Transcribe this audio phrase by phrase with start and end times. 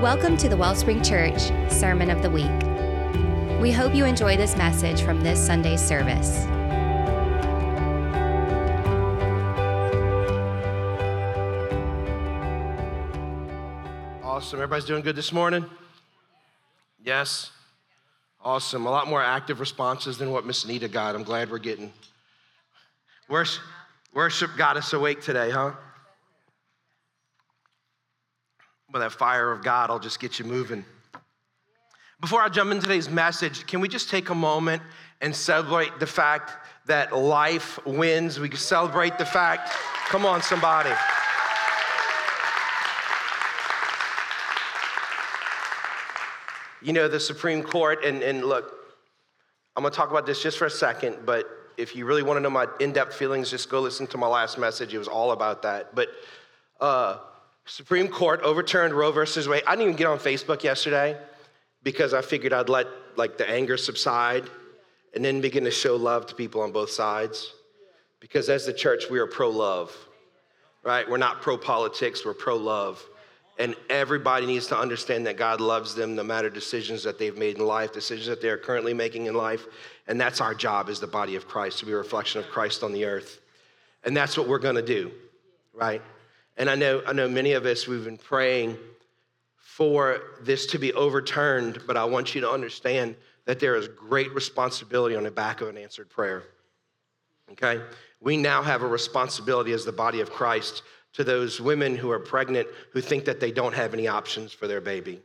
[0.00, 3.60] Welcome to the Wellspring Church Sermon of the Week.
[3.60, 6.46] We hope you enjoy this message from this Sunday's service.
[14.24, 14.58] Awesome.
[14.60, 15.66] Everybody's doing good this morning?
[17.04, 17.50] Yes?
[18.42, 18.86] Awesome.
[18.86, 21.14] A lot more active responses than what Miss Nita got.
[21.14, 21.92] I'm glad we're getting.
[23.28, 23.62] Worship,
[24.14, 25.74] worship got us awake today, huh?
[28.90, 30.84] But that fire of God will just get you moving.
[32.20, 34.82] Before I jump into today's message, can we just take a moment
[35.22, 36.52] and celebrate the fact
[36.86, 38.38] that life wins?
[38.38, 39.70] We can celebrate the fact,
[40.08, 40.90] come on, somebody.
[46.82, 48.74] You know, the Supreme Court, and, and look,
[49.76, 51.46] I'm gonna talk about this just for a second, but
[51.78, 54.58] if you really wanna know my in depth feelings, just go listen to my last
[54.58, 54.92] message.
[54.92, 55.94] It was all about that.
[55.94, 56.08] But
[56.80, 57.18] uh,
[57.70, 59.62] Supreme Court overturned Roe versus Wade.
[59.64, 61.16] I didn't even get on Facebook yesterday
[61.84, 64.50] because I figured I'd let like the anger subside
[65.14, 67.52] and then begin to show love to people on both sides.
[68.18, 69.96] Because as the church, we are pro love,
[70.82, 71.08] right?
[71.08, 73.00] We're not pro politics, we're pro love.
[73.56, 77.58] And everybody needs to understand that God loves them no matter decisions that they've made
[77.58, 79.64] in life, decisions that they're currently making in life.
[80.08, 82.82] And that's our job as the body of Christ, to be a reflection of Christ
[82.82, 83.40] on the earth.
[84.02, 85.12] And that's what we're gonna do,
[85.72, 86.02] right?
[86.60, 88.76] And I know, I know many of us, we've been praying
[89.56, 93.16] for this to be overturned, but I want you to understand
[93.46, 96.42] that there is great responsibility on the back of an answered prayer.
[97.52, 97.80] Okay?
[98.20, 100.82] We now have a responsibility as the body of Christ
[101.14, 104.68] to those women who are pregnant who think that they don't have any options for
[104.68, 105.22] their baby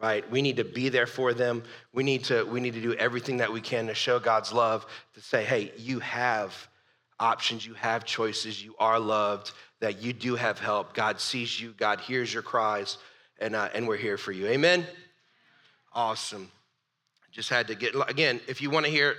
[0.00, 2.94] right we need to be there for them we need to we need to do
[2.94, 6.66] everything that we can to show god's love to say hey you have
[7.22, 10.94] options you have choices you are loved that you do have help.
[10.94, 12.98] God sees you god hears your cries
[13.38, 14.46] and uh, and we're here for you.
[14.46, 14.86] Amen?
[15.92, 16.50] Awesome.
[17.30, 19.14] Just had to get again if you want to hear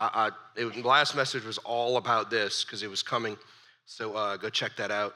[0.00, 3.36] uh, uh, last message was all about this because it was coming.
[3.84, 5.14] So uh, go check that out.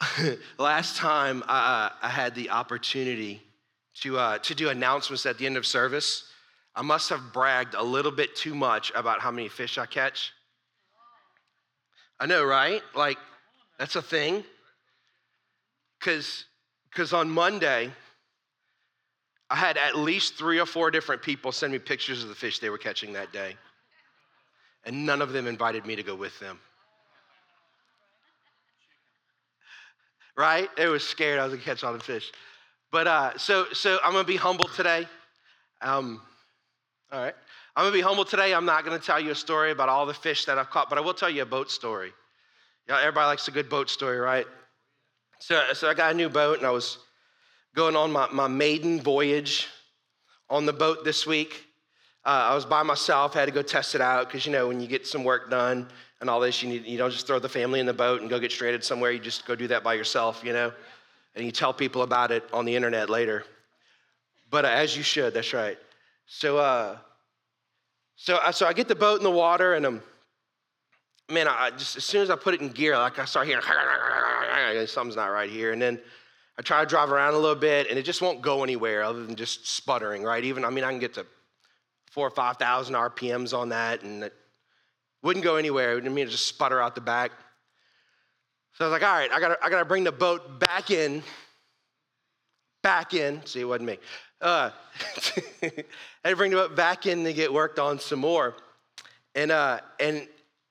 [0.58, 3.42] Last time uh, I had the opportunity
[4.00, 6.24] to, uh, to do announcements at the end of service,
[6.74, 10.32] I must have bragged a little bit too much about how many fish I catch.
[12.20, 12.82] I know, right?
[12.94, 13.18] Like,
[13.78, 14.44] that's a thing.
[15.98, 16.44] Because
[16.90, 17.90] because on Monday,
[19.48, 22.58] I had at least three or four different people send me pictures of the fish
[22.58, 23.56] they were catching that day.
[24.84, 26.58] And none of them invited me to go with them.
[30.40, 30.70] right?
[30.78, 32.32] It was scared I was gonna catch all the fish.
[32.90, 35.06] But uh, so so I'm gonna be humble today.
[35.82, 36.22] Um,
[37.12, 37.34] all right.
[37.76, 38.52] I'm gonna be humble today.
[38.52, 40.98] I'm not gonna tell you a story about all the fish that I've caught, but
[40.98, 42.12] I will tell you a boat story.
[42.88, 44.46] Yeah, everybody likes a good boat story, right?
[45.38, 46.98] So, so I got a new boat and I was
[47.74, 49.68] going on my, my maiden voyage
[50.48, 51.64] on the boat this week.
[52.24, 54.80] Uh, I was by myself, had to go test it out because you know when
[54.80, 55.88] you get some work done,
[56.20, 56.62] and all this.
[56.62, 58.84] You, need, you don't just throw the family in the boat and go get stranded
[58.84, 59.10] somewhere.
[59.10, 60.72] You just go do that by yourself, you know?
[61.34, 63.44] And you tell people about it on the internet later.
[64.50, 65.78] But uh, as you should, that's right.
[66.26, 66.98] So, uh,
[68.22, 70.02] so, so I get the boat in the water and I'm,
[71.30, 73.64] man, I just, as soon as I put it in gear, like I start hearing,
[74.86, 75.72] something's not right here.
[75.72, 75.98] And then
[76.58, 79.24] I try to drive around a little bit and it just won't go anywhere other
[79.24, 80.44] than just sputtering, right?
[80.44, 81.24] Even, I mean, I can get to
[82.10, 84.34] four or 5,000 RPMs on that and it
[85.22, 85.96] wouldn't go anywhere.
[85.96, 87.32] It mean to just sputter out the back.
[88.74, 91.22] So I was like, all right, I gotta, I gotta bring the boat back in,
[92.82, 93.42] back in.
[93.46, 93.98] See, it wasn't me.
[94.40, 94.70] Uh,
[95.60, 98.56] to bring the boat back in to get worked on some more.
[99.34, 100.26] And, uh, and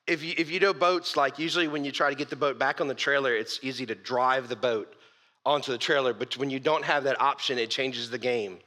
[0.07, 2.57] if, you, if you know boats, like usually when you try to get the boat
[2.57, 4.95] back on the trailer, it's easy to drive the boat
[5.45, 6.13] onto the trailer.
[6.13, 8.57] But when you don't have that option, it changes the game,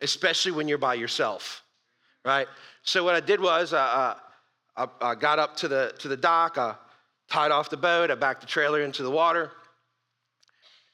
[0.00, 1.62] especially when you're by yourself,
[2.24, 2.48] right?
[2.82, 4.14] So what I did was, uh, uh
[4.76, 6.74] I, I got up to the, to the dock, I
[7.28, 9.52] tied off the boat, I backed the trailer into the water.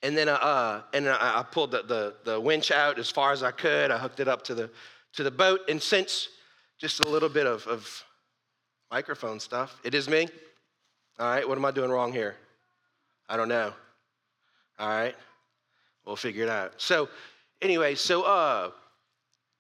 [0.02, 3.32] And then, uh, uh and I, I pulled the, the, the, winch out as far
[3.32, 3.90] as I could.
[3.90, 4.70] I hooked it up to the,
[5.14, 5.60] to the boat.
[5.68, 6.28] And since
[6.78, 8.04] just a little bit of, of
[8.90, 10.28] microphone stuff, it is me.
[11.18, 12.36] All right, what am I doing wrong here?
[13.28, 13.72] I don't know.
[14.78, 15.14] All right,
[16.04, 16.74] we'll figure it out.
[16.76, 17.08] So,
[17.62, 18.70] anyway, so uh,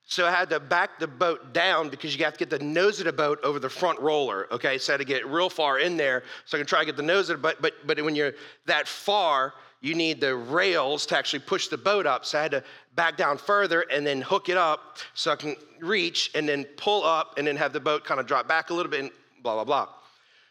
[0.08, 3.00] so I had to back the boat down because you have to get the nose
[3.00, 4.46] of the boat over the front roller.
[4.52, 6.86] Okay, so I had to get real far in there so I can try to
[6.86, 7.56] get the nose of the boat.
[7.60, 8.34] But but when you're
[8.66, 12.24] that far, you need the rails to actually push the boat up.
[12.24, 12.64] So I had to
[12.94, 17.04] back down further and then hook it up so I can reach and then pull
[17.04, 19.10] up and then have the boat kind of drop back a little bit and
[19.42, 19.88] blah blah blah.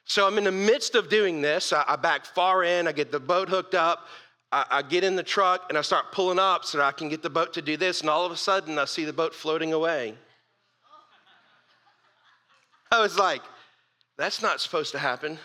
[0.06, 1.74] So I'm in the midst of doing this.
[1.74, 2.88] I, back far in.
[2.88, 4.08] I get the boat hooked up.
[4.52, 7.10] I, I get in the truck and I start pulling up so that I can
[7.10, 9.34] get the boat to do this, and all of a sudden I see the boat
[9.34, 10.14] floating away.
[12.92, 13.42] I was like,
[14.18, 15.40] that's not supposed to happen.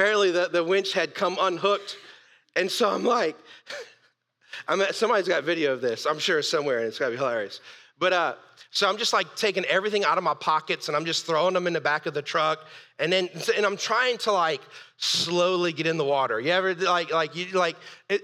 [0.00, 1.98] Apparently, the, the winch had come unhooked.
[2.56, 3.36] And so I'm like,
[4.68, 7.60] I'm at, somebody's got video of this, I'm sure somewhere, and it's gotta be hilarious.
[7.98, 8.34] But uh,
[8.70, 11.66] so I'm just like taking everything out of my pockets and I'm just throwing them
[11.66, 12.64] in the back of the truck.
[12.98, 14.62] And then, and I'm trying to like
[14.96, 16.40] slowly get in the water.
[16.40, 17.76] You ever like, like, you like,
[18.08, 18.22] it,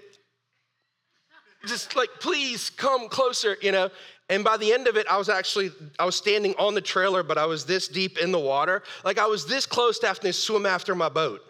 [1.66, 3.90] just like, please come closer, you know?
[4.30, 7.22] And by the end of it, I was actually, I was standing on the trailer,
[7.22, 8.82] but I was this deep in the water.
[9.04, 11.42] Like I was this close to having to swim after my boat.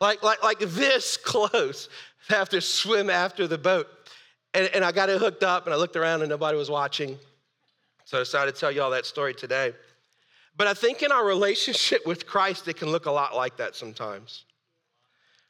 [0.00, 1.88] Like, like, like this close
[2.28, 3.88] to have to swim after the boat.
[4.54, 7.18] And, and I got it hooked up and I looked around and nobody was watching.
[8.04, 9.72] So I decided to tell you all that story today.
[10.56, 13.76] But I think in our relationship with Christ, it can look a lot like that
[13.76, 14.44] sometimes.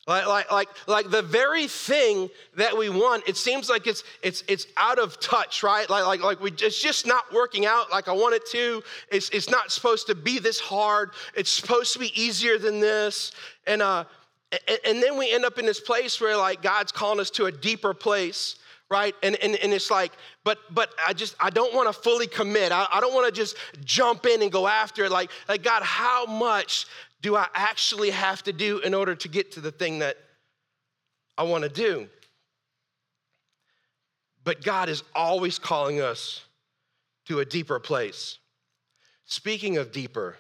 [0.09, 4.45] Like, like, like, like the very thing that we want, it seems like it's, it's,
[4.47, 5.89] it's out of touch, right?
[5.91, 8.83] Like, like, like we, it's just not working out like I want it to.
[9.11, 11.11] It's, it's not supposed to be this hard.
[11.35, 13.33] It's supposed to be easier than this.
[13.67, 14.05] And, uh,
[14.53, 17.53] and, then we end up in this place where like God's calling us to a
[17.53, 18.57] deeper place
[18.89, 20.13] right and, and, and it's like
[20.45, 23.33] but but i just i don't want to fully commit i, I don't want to
[23.33, 26.87] just jump in and go after it like like god how much
[27.27, 30.17] do I actually have to do in order to get to the thing that
[31.37, 32.09] I want to do?
[34.45, 36.45] But God is always calling us
[37.27, 38.39] to a deeper place.
[39.25, 40.37] Speaking of deeper,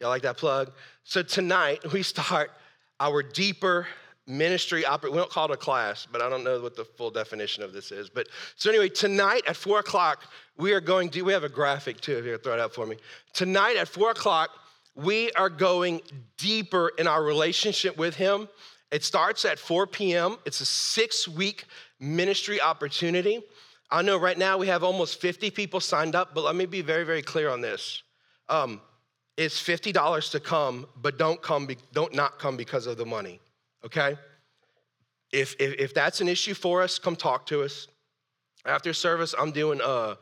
[0.00, 0.70] y'all like that plug?
[1.02, 2.52] So tonight we start
[3.00, 3.86] our deeper
[4.26, 7.10] ministry oper- we don't call it a class but i don't know what the full
[7.10, 8.26] definition of this is but
[8.56, 10.24] so anyway tonight at four o'clock
[10.56, 12.86] we are going to we have a graphic too if you throw it out for
[12.86, 12.96] me
[13.32, 14.50] tonight at four o'clock
[14.96, 16.00] we are going
[16.38, 18.48] deeper in our relationship with Him.
[18.90, 21.64] It starts at 4 p.m., it's a six week
[22.00, 23.42] ministry opportunity.
[23.90, 26.82] I know right now we have almost 50 people signed up, but let me be
[26.82, 28.02] very, very clear on this.
[28.48, 28.80] Um,
[29.36, 33.40] it's $50 to come, but don't come, be, don't not come because of the money,
[33.84, 34.16] okay?
[35.32, 37.88] If, if, if that's an issue for us, come talk to us.
[38.64, 40.16] After service, I'm doing a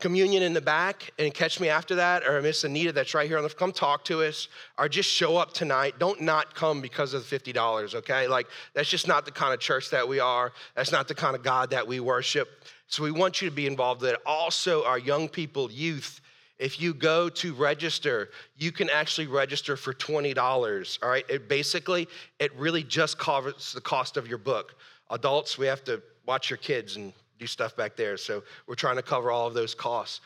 [0.00, 3.38] communion in the back and catch me after that, or Miss Anita that's right here
[3.38, 4.48] on the come talk to us,
[4.78, 5.98] or just show up tonight.
[5.98, 8.28] Don't not come because of the $50, okay?
[8.28, 10.52] Like that's just not the kind of church that we are.
[10.74, 12.64] That's not the kind of God that we worship.
[12.88, 14.20] So we want you to be involved in it.
[14.26, 16.20] Also, our young people, youth,
[16.58, 20.98] if you go to register, you can actually register for $20.
[21.02, 21.24] All right.
[21.28, 22.08] It basically,
[22.38, 24.76] it really just covers the cost of your book.
[25.10, 28.16] Adults, we have to watch your kids and do stuff back there.
[28.16, 30.20] So we're trying to cover all of those costs.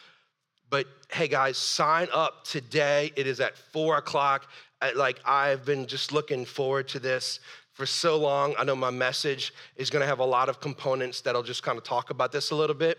[0.70, 3.12] But hey, guys, sign up today.
[3.16, 4.46] It is at four o'clock.
[4.94, 7.40] Like, I've been just looking forward to this
[7.72, 8.54] for so long.
[8.56, 11.76] I know my message is going to have a lot of components that'll just kind
[11.76, 12.98] of talk about this a little bit.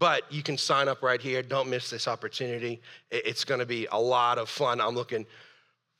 [0.00, 1.42] But you can sign up right here.
[1.42, 2.80] Don't miss this opportunity.
[3.10, 4.80] It's going to be a lot of fun.
[4.80, 5.26] I'm looking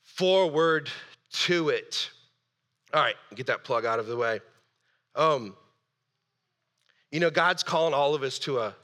[0.03, 0.89] forward
[1.33, 2.09] to it.
[2.93, 4.41] All right, get that plug out of the way.
[5.15, 5.55] Um,
[7.11, 8.75] you know, God's calling all of us to a,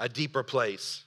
[0.00, 1.04] a deeper place.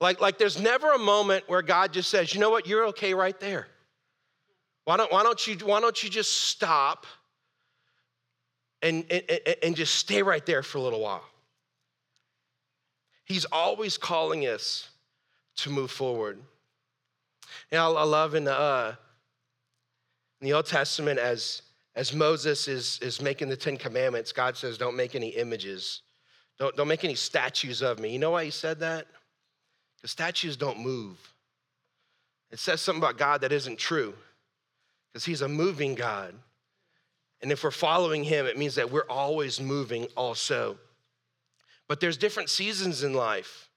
[0.00, 3.14] Like, like there's never a moment where God just says, you know what, you're okay
[3.14, 3.66] right there.
[4.84, 7.06] Why don't, why don't, you, why don't you just stop
[8.80, 11.24] and, and, and just stay right there for a little while?
[13.32, 14.90] He's always calling us
[15.56, 16.38] to move forward.
[17.70, 18.94] And I, I love in the, uh,
[20.40, 21.62] in the Old Testament as
[21.94, 26.02] as Moses is, is making the Ten Commandments, God says, Don't make any images.
[26.58, 28.10] Don't, don't make any statues of me.
[28.12, 29.06] You know why he said that?
[29.96, 31.18] Because statues don't move.
[32.50, 34.14] It says something about God that isn't true,
[35.12, 36.34] because he's a moving God.
[37.40, 40.78] And if we're following him, it means that we're always moving also.
[41.92, 43.68] But there's different seasons in life.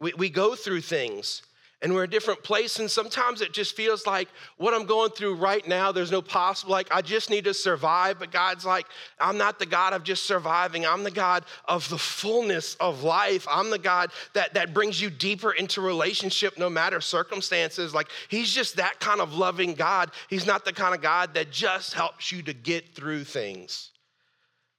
[0.00, 1.42] We, we go through things
[1.80, 2.80] and we're a different place.
[2.80, 4.26] And sometimes it just feels like
[4.56, 8.18] what I'm going through right now, there's no possible, like I just need to survive.
[8.18, 8.88] But God's like,
[9.20, 10.84] I'm not the God of just surviving.
[10.84, 13.46] I'm the God of the fullness of life.
[13.48, 17.94] I'm the God that, that brings you deeper into relationship no matter circumstances.
[17.94, 20.10] Like He's just that kind of loving God.
[20.28, 23.92] He's not the kind of God that just helps you to get through things.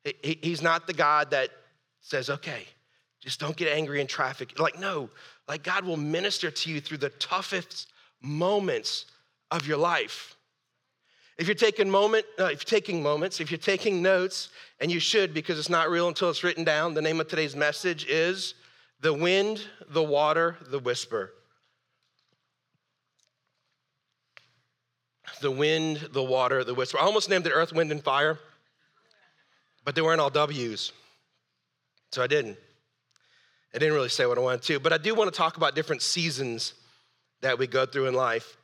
[0.04, 1.52] He, he's not the God that
[2.08, 2.64] says, okay,
[3.20, 4.58] just don't get angry in traffic.
[4.60, 5.10] Like, no,
[5.48, 9.06] like God will minister to you through the toughest moments
[9.52, 10.36] of your life.
[11.38, 14.50] If you're taking moment, uh, if you're taking moments, if you're taking notes,
[14.80, 17.56] and you should because it's not real until it's written down, the name of today's
[17.56, 18.54] message is
[19.02, 21.34] The Wind, the Water, the Whisper.
[25.42, 26.98] The wind, the water, the whisper.
[27.00, 28.40] I almost named it Earth, Wind, and Fire.
[29.84, 30.92] but they weren't all W's.
[32.12, 32.58] So I didn't.
[33.74, 35.76] I didn't really say what I wanted to, but I do want to talk about
[35.76, 36.74] different seasons
[37.42, 38.58] that we go through in life.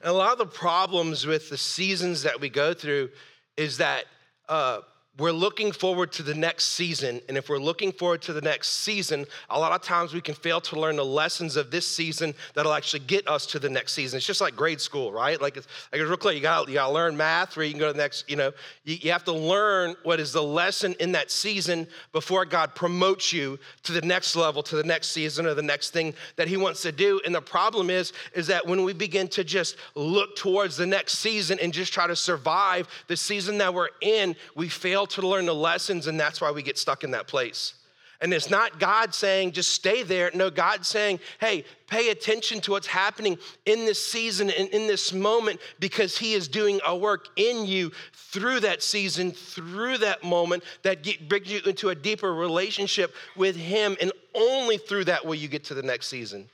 [0.00, 3.10] And a lot of the problems with the seasons that we go through
[3.56, 4.04] is that
[4.48, 4.80] uh,
[5.18, 7.20] we're looking forward to the next season.
[7.28, 10.34] And if we're looking forward to the next season, a lot of times we can
[10.34, 13.92] fail to learn the lessons of this season that'll actually get us to the next
[13.92, 14.16] season.
[14.16, 15.38] It's just like grade school, right?
[15.38, 16.34] Like it's, like it's real clear.
[16.34, 18.52] You got you gotta learn math where you can go to the next, you know,
[18.84, 23.34] you, you have to learn what is the lesson in that season before God promotes
[23.34, 26.56] you to the next level, to the next season or the next thing that he
[26.56, 27.20] wants to do.
[27.26, 31.18] And the problem is, is that when we begin to just look towards the next
[31.18, 35.26] season and just try to survive the season that we're in, we fail fail to
[35.26, 37.74] learn the lessons, and that's why we get stuck in that place.
[38.20, 40.30] And it's not God saying, just stay there.
[40.32, 45.12] No, God's saying, hey, pay attention to what's happening in this season and in this
[45.12, 50.62] moment because He is doing a work in you through that season, through that moment
[50.84, 53.96] that brings you into a deeper relationship with Him.
[54.00, 56.48] And only through that will you get to the next season.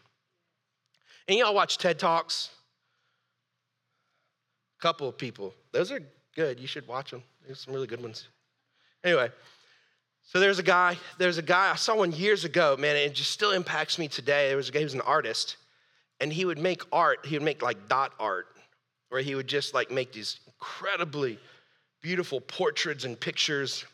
[1.28, 2.48] And y'all watch TED Talks?
[4.78, 5.52] A couple of people.
[5.72, 6.00] Those are
[6.34, 6.58] good.
[6.58, 7.22] You should watch them.
[7.44, 8.28] There's some really good ones.
[9.04, 9.30] Anyway,
[10.22, 13.30] so there's a guy, there's a guy, I saw one years ago, man, it just
[13.30, 14.48] still impacts me today.
[14.48, 15.56] There was a guy, he was an artist,
[16.20, 18.46] and he would make art, he would make like dot art,
[19.08, 21.38] where he would just like make these incredibly
[22.02, 23.84] beautiful portraits and pictures.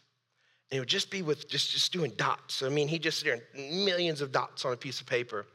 [0.71, 2.63] And it would just be with just, just doing dots.
[2.63, 5.47] I mean, he just there millions of dots on a piece of paper.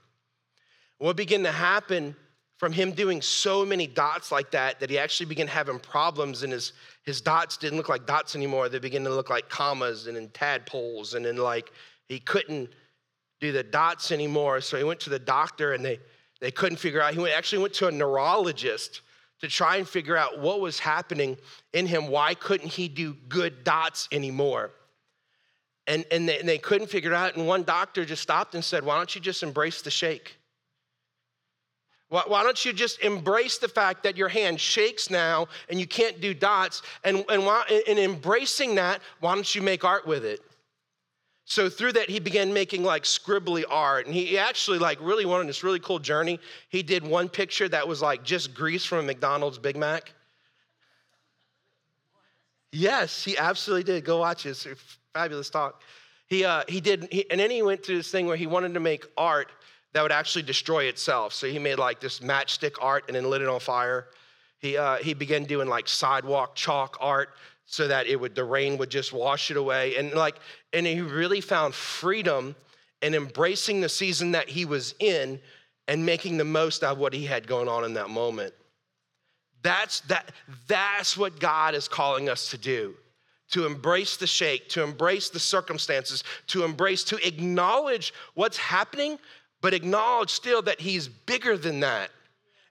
[1.00, 2.16] What began to happen
[2.60, 6.52] from him doing so many dots like that that he actually began having problems and
[6.52, 6.74] his,
[7.04, 8.68] his dots didn't look like dots anymore.
[8.68, 11.72] They began to look like commas and then tadpoles and then like
[12.10, 12.70] he couldn't
[13.40, 14.60] do the dots anymore.
[14.60, 16.00] So he went to the doctor and they,
[16.42, 19.02] they couldn't figure out he went, actually went to a neurologist
[19.40, 21.38] to try and figure out what was happening
[21.72, 22.10] in him.
[22.10, 24.72] Why couldn't he do good dots anymore?
[25.88, 27.38] And, and, they, and they couldn't figure it out.
[27.38, 30.39] And one doctor just stopped and said why don't you just embrace the shake
[32.10, 35.86] why, why, don't you just embrace the fact that your hand shakes now and you
[35.86, 36.82] can't do dots?
[37.04, 40.42] And, and while, in embracing that, why don't you make art with it?
[41.46, 44.06] So through that, he began making like scribbly art.
[44.06, 46.40] And he actually like really went on this really cool journey.
[46.70, 50.14] He did one picture that was like just grease from a McDonald's Big Mac.
[52.72, 54.06] Yes, he absolutely did.
[54.06, 54.68] Go watch this.
[55.14, 55.82] Fabulous talk.
[56.28, 58.76] He, uh, he did, he, and then he went through this thing where he wanted
[58.76, 59.52] to make art
[59.94, 61.34] that would actually destroy itself.
[61.34, 64.08] So he made like this matchstick art and then lit it on fire.
[64.60, 67.30] He, uh, he began doing like sidewalk chalk art
[67.70, 70.36] so that it would the rain would just wash it away and like
[70.74, 72.56] and he really found freedom
[73.04, 75.40] in embracing the season that he was in
[75.88, 78.54] and making the most of what he had going on in that moment
[79.62, 80.32] that's that
[80.68, 82.96] that's what god is calling us to do
[83.52, 89.20] to embrace the shake to embrace the circumstances to embrace to acknowledge what's happening
[89.62, 92.12] but acknowledge still that he's bigger than that.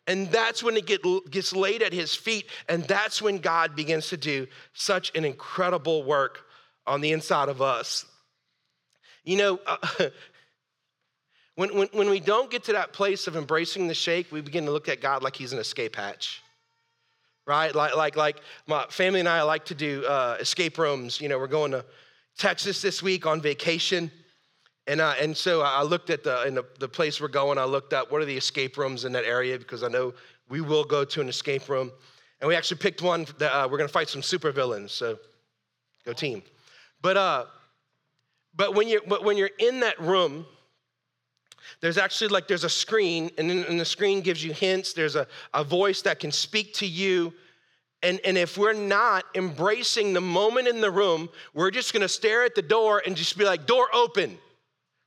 [0.07, 4.09] And that's when it get, gets laid at his feet, and that's when God begins
[4.09, 6.47] to do such an incredible work
[6.87, 8.07] on the inside of us.
[9.25, 9.77] You know, uh,
[11.57, 14.65] when, when, when we don't get to that place of embracing the shake, we begin
[14.65, 16.43] to look at God like he's an escape hatch
[17.49, 17.75] right?
[17.75, 21.19] Like, like, like my family and I like to do uh, escape rooms.
[21.19, 21.85] You know, we're going to
[22.37, 24.13] Texas this week on vacation.
[24.89, 27.65] And, uh, and so I looked at the, in the, the place we're going, I
[27.65, 30.15] looked up what are the escape rooms in that area because I know
[30.49, 31.93] we will go to an escape room.
[32.41, 35.19] And we actually picked one that uh, we're gonna fight some supervillains, so
[36.07, 36.43] go team.
[37.03, 37.45] But, uh,
[38.57, 40.47] but, when you're, but when you're in that room,
[41.83, 44.95] there's actually like there's a screen, and, then, and the screen gives you hints.
[44.95, 47.35] There's a, a voice that can speak to you.
[48.03, 52.43] And, and if we're not embracing the moment in the room, we're just gonna stare
[52.45, 54.39] at the door and just be like, door open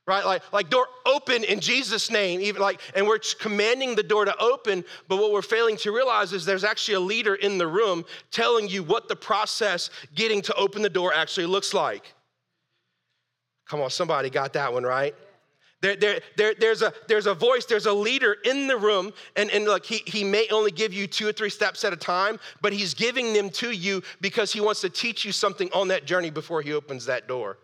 [0.06, 0.24] right?
[0.24, 4.36] Like like door open in jesus name even like and we're commanding the door to
[4.38, 8.04] open but what we're failing to realize is there's actually a leader in the room
[8.30, 12.14] telling you what the process getting to open the door actually looks like.
[13.68, 15.14] Come on somebody got that one right.
[15.82, 19.50] There, there, there, there's, a, there's a voice, there's a leader in the room, and,
[19.50, 22.38] and like he, he may only give you two or three steps at a time,
[22.60, 26.06] but he's giving them to you because he wants to teach you something on that
[26.06, 27.58] journey before he opens that door.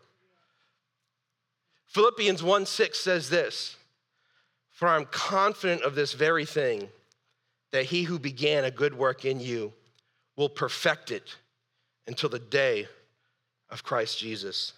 [1.89, 3.77] Philippians 1 6 says this
[4.71, 6.89] For I'm confident of this very thing,
[7.73, 9.73] that he who began a good work in you
[10.37, 11.37] will perfect it
[12.07, 12.87] until the day
[13.71, 14.73] of Christ Jesus.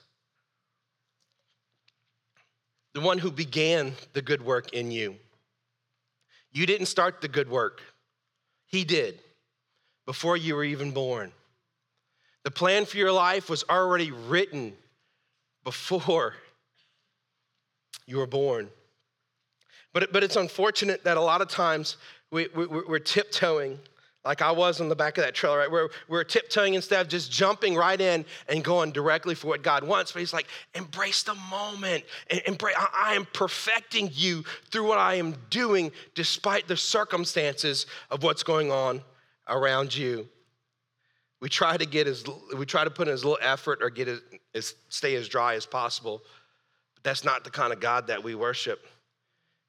[2.94, 5.16] The one who began the good work in you.
[6.52, 7.82] You didn't start the good work,
[8.66, 9.20] he did
[10.06, 11.32] before you were even born.
[12.42, 14.72] The plan for your life was already written
[15.62, 16.34] before
[18.06, 18.68] you were born.
[19.92, 21.96] But, but it's unfortunate that a lot of times
[22.30, 23.78] we, we, we're tiptoeing,
[24.24, 25.70] like I was on the back of that trailer, right?
[25.70, 29.82] We're, we're tiptoeing instead of just jumping right in and going directly for what God
[29.82, 30.12] wants.
[30.12, 32.04] But He's like, embrace the moment.
[32.46, 38.42] Embrace, I am perfecting you through what I am doing, despite the circumstances of what's
[38.42, 39.02] going on
[39.48, 40.28] around you.
[41.40, 42.22] We try to get as
[42.54, 44.20] we try to put in as little effort or get as,
[44.54, 46.22] as stay as dry as possible.
[47.02, 48.86] But that's not the kind of God that we worship.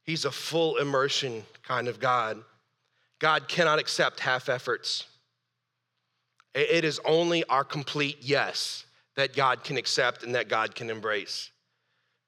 [0.04, 2.44] He's a full immersion kind of God.
[3.20, 5.06] God cannot accept half efforts.
[6.54, 8.86] It is only our complete yes
[9.16, 11.52] that God can accept and that God can embrace.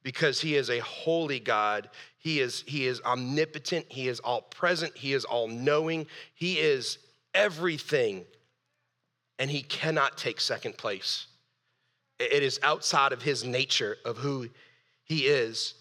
[0.03, 1.89] Because He is a holy God.
[2.17, 3.87] He is, he is omnipotent.
[3.89, 4.95] He is all present.
[4.95, 6.07] He is all knowing.
[6.35, 6.99] He is
[7.33, 8.23] everything.
[9.39, 11.27] And He cannot take second place.
[12.19, 14.47] It is outside of His nature of who
[15.13, 15.75] He is.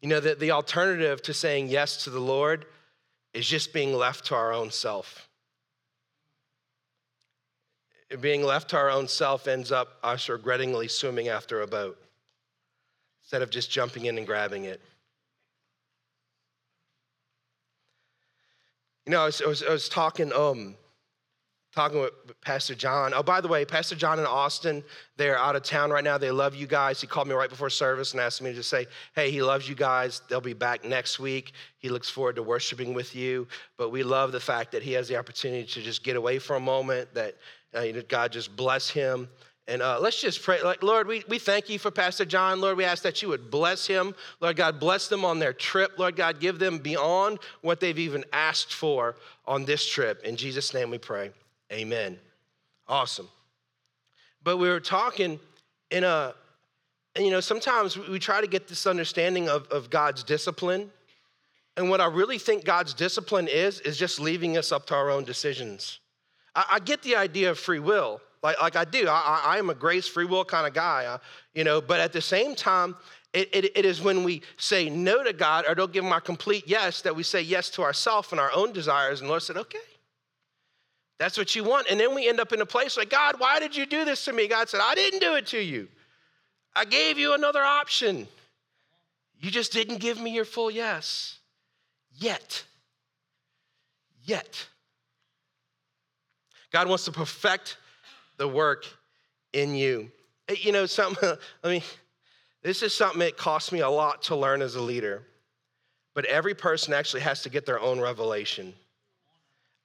[0.00, 2.64] You know, that the alternative to saying yes to the Lord
[3.34, 5.28] is just being left to our own self.
[8.20, 11.98] Being left to our own self ends up us regrettingly swimming after a boat
[13.22, 14.80] instead of just jumping in and grabbing it.
[19.06, 20.76] You know, I was, I was, I was talking um,
[21.78, 23.14] talking with Pastor John.
[23.14, 24.82] Oh, by the way, Pastor John and Austin,
[25.16, 26.18] they're out of town right now.
[26.18, 27.00] They love you guys.
[27.00, 29.76] He called me right before service and asked me to say, hey, he loves you
[29.76, 30.20] guys.
[30.28, 31.52] They'll be back next week.
[31.78, 33.46] He looks forward to worshiping with you.
[33.76, 36.56] But we love the fact that he has the opportunity to just get away for
[36.56, 37.36] a moment, that
[37.72, 39.28] uh, God just bless him.
[39.68, 40.60] And uh, let's just pray.
[40.60, 42.60] Like, Lord, we, we thank you for Pastor John.
[42.60, 44.16] Lord, we ask that you would bless him.
[44.40, 45.92] Lord God, bless them on their trip.
[45.96, 49.14] Lord God, give them beyond what they've even asked for
[49.46, 50.24] on this trip.
[50.24, 51.30] In Jesus' name we pray.
[51.72, 52.18] Amen.
[52.86, 53.28] Awesome.
[54.42, 55.38] But we were talking
[55.90, 56.34] in a,
[57.14, 60.90] and you know, sometimes we try to get this understanding of, of God's discipline.
[61.76, 65.10] And what I really think God's discipline is, is just leaving us up to our
[65.10, 66.00] own decisions.
[66.54, 69.06] I, I get the idea of free will, like, like I do.
[69.08, 71.18] I, I am a grace, free will kind of guy, uh,
[71.54, 72.96] you know, but at the same time,
[73.32, 76.20] it, it, it is when we say no to God or don't give Him our
[76.20, 79.20] complete yes that we say yes to ourselves and our own desires.
[79.20, 79.78] And Lord said, okay,
[81.18, 81.88] that's what you want.
[81.90, 84.24] And then we end up in a place like, God, why did you do this
[84.26, 84.46] to me?
[84.46, 85.88] God said, I didn't do it to you.
[86.74, 88.28] I gave you another option.
[89.40, 91.38] You just didn't give me your full yes.
[92.14, 92.64] Yet.
[94.22, 94.66] Yet.
[96.72, 97.78] God wants to perfect
[98.36, 98.86] the work
[99.52, 100.10] in you.
[100.48, 101.30] You know, something,
[101.64, 101.82] I mean,
[102.62, 105.22] this is something that cost me a lot to learn as a leader.
[106.14, 108.74] But every person actually has to get their own revelation.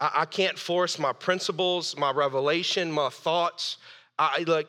[0.04, 3.78] I, I can't force my principles, my revelation, my thoughts.
[4.20, 4.68] I look,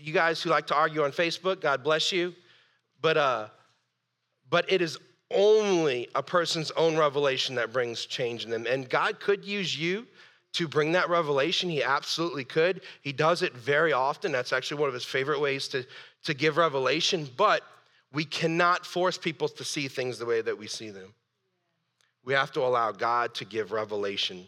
[0.00, 2.34] you guys who like to argue on Facebook, God bless you.
[3.02, 3.48] But uh,
[4.48, 4.96] but it is
[5.30, 8.66] only a person's own revelation that brings change in them.
[8.66, 10.06] And God could use you
[10.54, 11.68] to bring that revelation.
[11.68, 12.80] He absolutely could.
[13.02, 14.32] He does it very often.
[14.32, 15.84] That's actually one of his favorite ways to,
[16.24, 17.28] to give revelation.
[17.36, 17.62] But
[18.14, 21.12] we cannot force people to see things the way that we see them.
[22.24, 24.46] We have to allow God to give revelation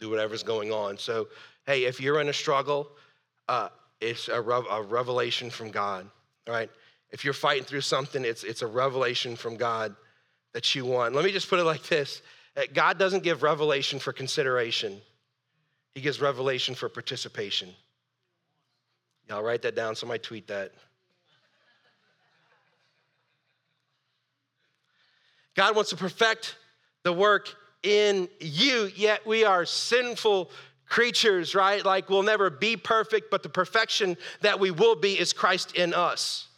[0.00, 0.98] through whatever's going on.
[0.98, 1.28] So,
[1.66, 2.88] hey, if you're in a struggle,
[3.48, 3.68] uh,
[4.00, 6.08] it's a, a revelation from God,
[6.48, 6.70] right?
[7.10, 9.94] If you're fighting through something, it's, it's a revelation from God
[10.54, 11.14] that you want.
[11.14, 12.22] Let me just put it like this
[12.56, 15.00] uh, God doesn't give revelation for consideration,
[15.94, 17.68] He gives revelation for participation.
[19.28, 20.72] Y'all write that down, somebody tweet that.
[25.54, 26.56] God wants to perfect
[27.02, 30.50] the work in you, yet we are sinful
[30.88, 31.84] creatures, right?
[31.84, 35.94] Like we'll never be perfect, but the perfection that we will be is Christ in
[35.94, 36.48] us.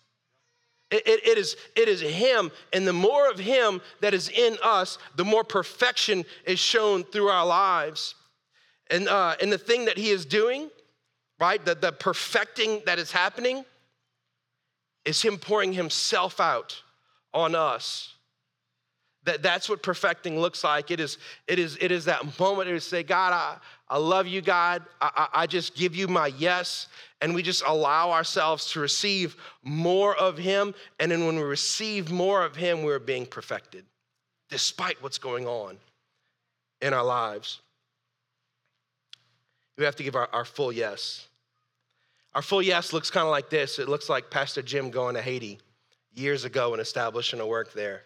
[0.91, 4.59] It, it, it, is, it is Him, and the more of Him that is in
[4.63, 8.15] us, the more perfection is shown through our lives.
[8.91, 10.71] And, uh, and the thing that He is doing,
[11.41, 13.65] right, the, the perfecting that is happening,
[15.05, 16.83] is Him pouring Himself out
[17.33, 18.15] on us.
[19.25, 20.91] That, that's what perfecting looks like.
[20.91, 23.57] It is, it is, it is that moment to say, God, I,
[23.89, 24.83] I love you, God.
[25.01, 26.89] I, I, just give you my yes.
[27.21, 30.75] And we just allow ourselves to receive more of Him.
[30.99, 33.85] And then when we receive more of Him, we're being perfected,
[34.51, 35.79] despite what's going on
[36.81, 37.61] in our lives.
[39.79, 41.29] We have to give our, our full yes.
[42.35, 45.23] Our full yes looks kind of like this it looks like Pastor Jim going to
[45.23, 45.61] Haiti
[46.15, 48.03] years ago and establishing a work there.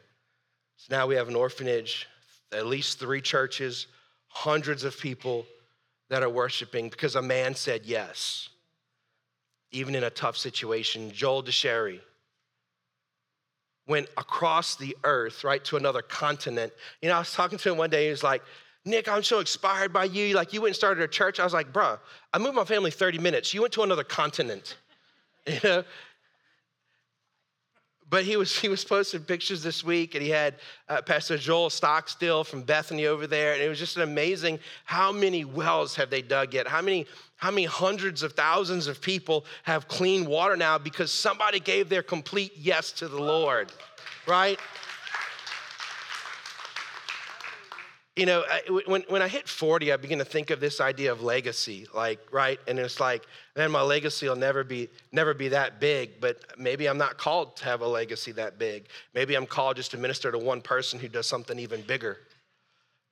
[0.76, 2.06] So now we have an orphanage,
[2.52, 3.86] at least three churches,
[4.28, 5.46] hundreds of people
[6.10, 8.48] that are worshiping because a man said yes,
[9.72, 11.10] even in a tough situation.
[11.10, 12.00] Joel DeSherry
[13.86, 16.72] went across the earth, right, to another continent.
[17.00, 18.42] You know, I was talking to him one day, he was like,
[18.84, 20.34] Nick, I'm so inspired by you.
[20.34, 21.40] Like, you went and started a church.
[21.40, 21.98] I was like, bruh,
[22.32, 23.52] I moved my family 30 minutes.
[23.52, 24.76] You went to another continent.
[25.48, 25.84] You know,
[28.08, 30.54] but he was he was posting pictures this week and he had
[30.88, 33.54] uh, pastor joel stockstill from bethany over there.
[33.54, 36.66] And it was just an amazing how many wells have they dug yet?
[36.66, 37.06] How many
[37.38, 42.02] how many hundreds of thousands of people have clean water now because somebody gave their
[42.02, 43.70] complete yes to the lord
[44.26, 44.58] right
[48.16, 48.44] you know,
[48.86, 52.18] when, when I hit 40, I begin to think of this idea of legacy, like,
[52.32, 52.58] right?
[52.66, 56.88] And it's like, man, my legacy will never be, never be that big, but maybe
[56.88, 58.88] I'm not called to have a legacy that big.
[59.14, 62.16] Maybe I'm called just to minister to one person who does something even bigger,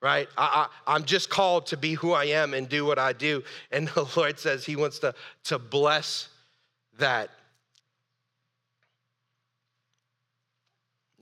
[0.01, 0.27] right?
[0.39, 3.45] I, I, I'm just called to be who I am and do what I do.
[3.71, 5.15] And the Lord says He wants to,
[5.45, 6.31] to bless
[6.99, 7.29] that.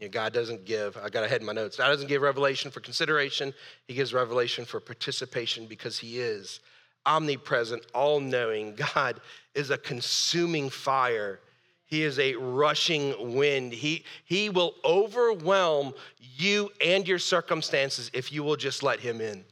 [0.02, 1.76] You know, God doesn't give, I got ahead in my notes.
[1.76, 3.54] God doesn't give revelation for consideration,
[3.86, 6.58] He gives revelation for participation because He is
[7.06, 8.74] omnipresent, all knowing.
[8.94, 9.20] God
[9.54, 11.38] is a consuming fire.
[11.84, 13.72] He is a rushing wind.
[13.72, 19.44] He, he will overwhelm you and your circumstances if you will just let Him in.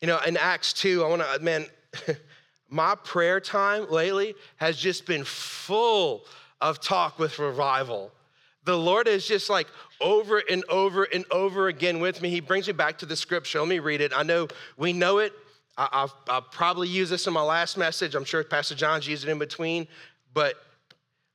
[0.00, 1.66] You know, in Acts 2, I want to, man,
[2.68, 6.24] my prayer time lately has just been full
[6.60, 8.12] of talk with revival
[8.66, 9.68] the Lord is just like
[10.00, 12.30] over and over and over again with me.
[12.30, 13.60] He brings me back to the scripture.
[13.60, 14.12] Let me read it.
[14.14, 15.32] I know we know it.
[15.78, 18.14] I, will I'll probably use this in my last message.
[18.14, 19.86] I'm sure Pastor John's used it in between.
[20.34, 20.56] But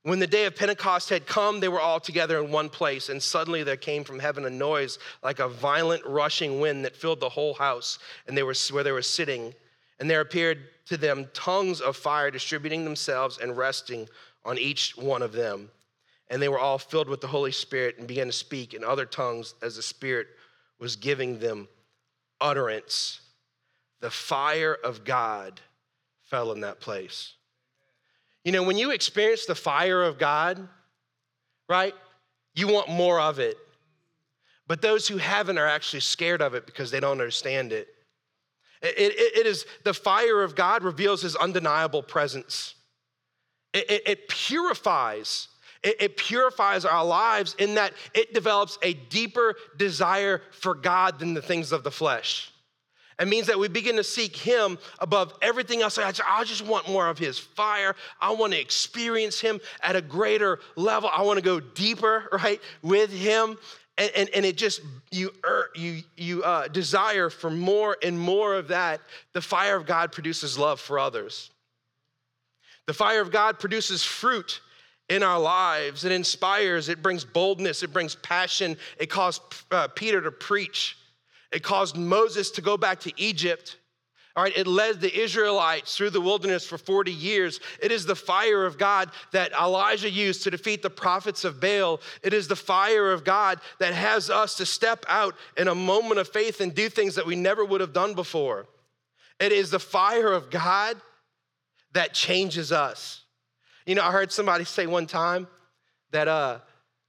[0.02, 3.22] when the day of Pentecost had come, they were all together in one place, and
[3.22, 7.28] suddenly there came from heaven a noise like a violent rushing wind that filled the
[7.30, 9.54] whole house, and they were where they were sitting.
[10.00, 14.08] And there appeared to them tongues of fire distributing themselves and resting
[14.44, 15.70] on each one of them
[16.32, 19.04] and they were all filled with the Holy Spirit and began to speak in other
[19.04, 20.28] tongues as the Spirit
[20.80, 21.68] was giving them
[22.40, 23.20] utterance.
[24.00, 25.60] The fire of God
[26.22, 27.34] fell in that place.
[28.46, 30.66] You know, when you experience the fire of God,
[31.68, 31.94] right,
[32.54, 33.58] you want more of it.
[34.66, 37.88] But those who haven't are actually scared of it because they don't understand it.
[38.80, 42.74] It, it, it is the fire of God reveals his undeniable presence.
[43.74, 45.48] It, it, it purifies
[45.82, 51.34] it, it purifies our lives in that it develops a deeper desire for God than
[51.34, 52.52] the things of the flesh.
[53.20, 55.98] It means that we begin to seek Him above everything else.
[55.98, 57.94] I just want more of His fire.
[58.20, 61.10] I want to experience Him at a greater level.
[61.12, 63.58] I want to go deeper, right, with Him.
[63.98, 65.30] And, and, and it just, you,
[65.74, 69.00] you, you uh, desire for more and more of that.
[69.34, 71.50] The fire of God produces love for others.
[72.86, 74.60] The fire of God produces fruit
[75.12, 76.04] in our lives.
[76.04, 78.78] It inspires, it brings boldness, it brings passion.
[78.98, 80.96] It caused uh, Peter to preach,
[81.52, 83.76] it caused Moses to go back to Egypt.
[84.34, 87.60] All right, it led the Israelites through the wilderness for 40 years.
[87.82, 92.00] It is the fire of God that Elijah used to defeat the prophets of Baal.
[92.22, 96.18] It is the fire of God that has us to step out in a moment
[96.18, 98.64] of faith and do things that we never would have done before.
[99.38, 100.96] It is the fire of God
[101.92, 103.21] that changes us.
[103.86, 105.46] You know, I heard somebody say one time
[106.10, 106.58] that, uh,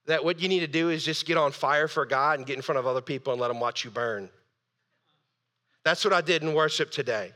[0.06, 2.56] that what you need to do is just get on fire for God and get
[2.56, 4.30] in front of other people and let them watch you burn.
[5.84, 7.32] That's what I did in worship today.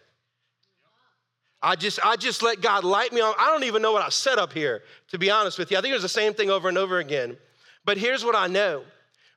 [1.61, 3.33] I just, I just let God light me on.
[3.37, 5.77] I don't even know what I set up here, to be honest with you.
[5.77, 7.37] I think it was the same thing over and over again.
[7.83, 8.83] But here's what I know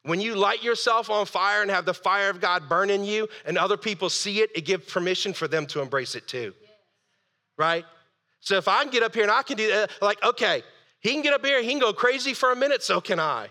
[0.03, 3.29] when you light yourself on fire and have the fire of God burn in you
[3.45, 6.55] and other people see it, it gives permission for them to embrace it too.
[7.59, 7.85] Right?
[8.41, 10.63] So if I can get up here and I can do that, like, okay,
[11.01, 13.49] he can get up here, he can go crazy for a minute, so can I,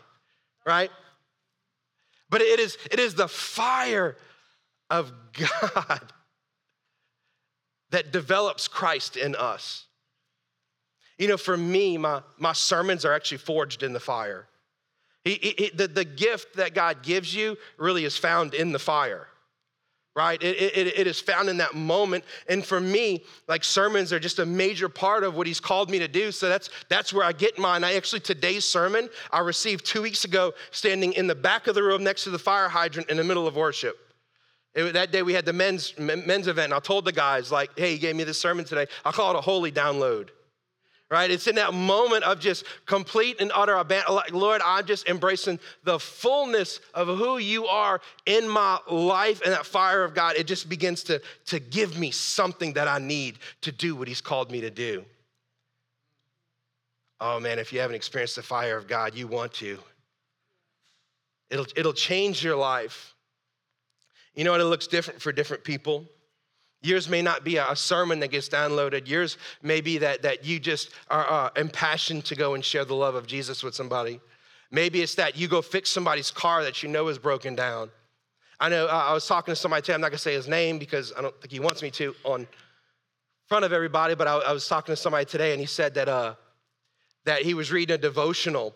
[0.66, 0.92] right?
[2.30, 4.18] But it is, it is the fire
[4.90, 6.02] of God
[7.92, 9.86] that develops Christ in us.
[11.18, 14.48] You know, for me, my, my sermons are actually forged in the fire.
[15.24, 19.28] He, he, the, the gift that God gives you really is found in the fire
[20.20, 20.44] right?
[20.44, 22.26] It, it, it is found in that moment.
[22.50, 25.98] And for me, like sermons are just a major part of what he's called me
[26.00, 26.34] to do.
[26.34, 27.86] So that's, that's where I get mine.
[27.86, 31.84] I actually, today's sermon, I received two weeks ago, standing in the back of the
[31.84, 33.98] room next to the fire hydrant in the middle of worship.
[34.76, 37.72] It, that day we had the men's, men's event, and I told the guys, like,
[37.78, 38.88] hey, he gave me this sermon today.
[39.06, 40.32] I call it a holy download
[41.12, 41.32] right?
[41.32, 44.14] It's in that moment of just complete and utter abandon.
[44.16, 49.54] Like, Lord, I'm just embracing the fullness of who you are in my life and
[49.54, 50.36] that fire of God.
[50.38, 54.22] It just begins to, to give me something that I need to do what He's
[54.22, 55.04] called me to do.
[57.20, 59.80] Oh man, if you haven't experienced the fire of God, you want to.
[61.50, 63.16] It'll, it'll change your life.
[64.36, 64.62] You know what?
[64.62, 66.06] It looks different for different people.
[66.82, 69.08] Yours may not be a sermon that gets downloaded.
[69.08, 72.96] Yours may be that, that you just are uh, impassioned to go and share the
[72.96, 74.22] love of Jesus with somebody.
[74.72, 77.90] Maybe it's that you go fix somebody's car that you know is broken down.
[78.62, 80.80] I know uh, I was talking to somebody today, I'm not gonna say his name
[80.80, 82.48] because I don't think he wants me to on
[83.48, 86.08] front of everybody, but I, I was talking to somebody today and he said that,
[86.08, 86.36] uh,
[87.26, 88.74] that he was reading a devotional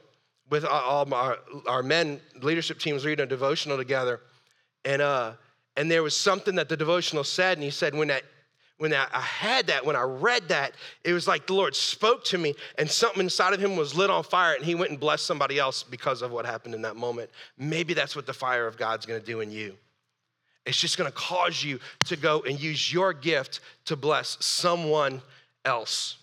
[0.50, 1.38] with all our,
[1.68, 4.20] our men, leadership team was reading a devotional together.
[4.84, 5.34] And, uh,
[5.76, 8.24] and there was something that the devotional said, and he said, when that
[8.78, 12.38] when I had that, when I read that, it was like the Lord spoke to
[12.38, 15.26] me and something inside of him was lit on fire and he went and blessed
[15.26, 17.30] somebody else because of what happened in that moment.
[17.58, 19.78] Maybe that's what the fire of God's gonna do in you.
[20.66, 25.22] It's just gonna cause you to go and use your gift to bless someone
[25.64, 26.18] else.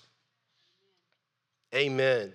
[1.74, 2.32] Amen.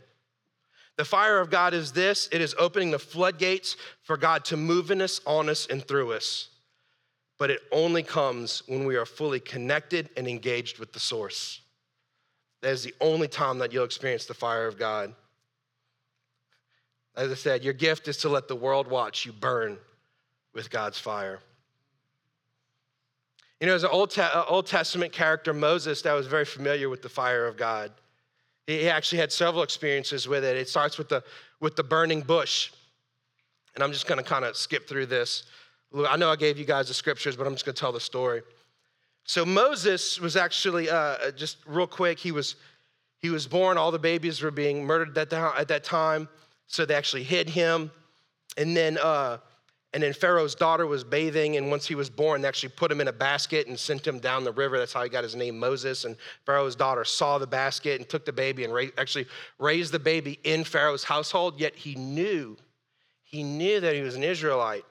[0.98, 4.92] The fire of God is this it is opening the floodgates for God to move
[4.92, 6.50] in us, on us, and through us.
[7.38, 11.62] But it only comes when we are fully connected and engaged with the source.
[12.62, 15.14] That is the only time that you'll experience the fire of God.
[17.16, 19.78] As I said, your gift is to let the world watch you burn
[20.54, 21.40] with God's fire.
[23.60, 26.90] You know, there's an Old, Te- uh, Old Testament character, Moses, that was very familiar
[26.90, 27.92] with the fire of God.
[28.68, 30.58] He actually had several experiences with it.
[30.58, 31.24] It starts with the,
[31.60, 32.72] with the burning bush.
[33.76, 35.44] And I'm just going to kind of skip through this.
[36.08, 38.00] I know I gave you guys the scriptures, but I'm just going to tell the
[38.00, 38.42] story.
[39.24, 42.20] So Moses was actually uh, just real quick.
[42.20, 42.56] He was
[43.20, 43.78] he was born.
[43.78, 46.30] All the babies were being murdered at that, at that time,
[46.68, 47.92] so they actually hid him.
[48.58, 49.40] And then uh,
[49.96, 53.00] and then Pharaoh's daughter was bathing, and once he was born, they actually put him
[53.00, 54.78] in a basket and sent him down the river.
[54.78, 56.04] That's how he got his name Moses.
[56.04, 59.26] And Pharaoh's daughter saw the basket and took the baby and ra- actually
[59.58, 61.62] raised the baby in Pharaoh's household.
[61.62, 62.58] Yet he knew,
[63.24, 64.84] he knew that he was an Israelite.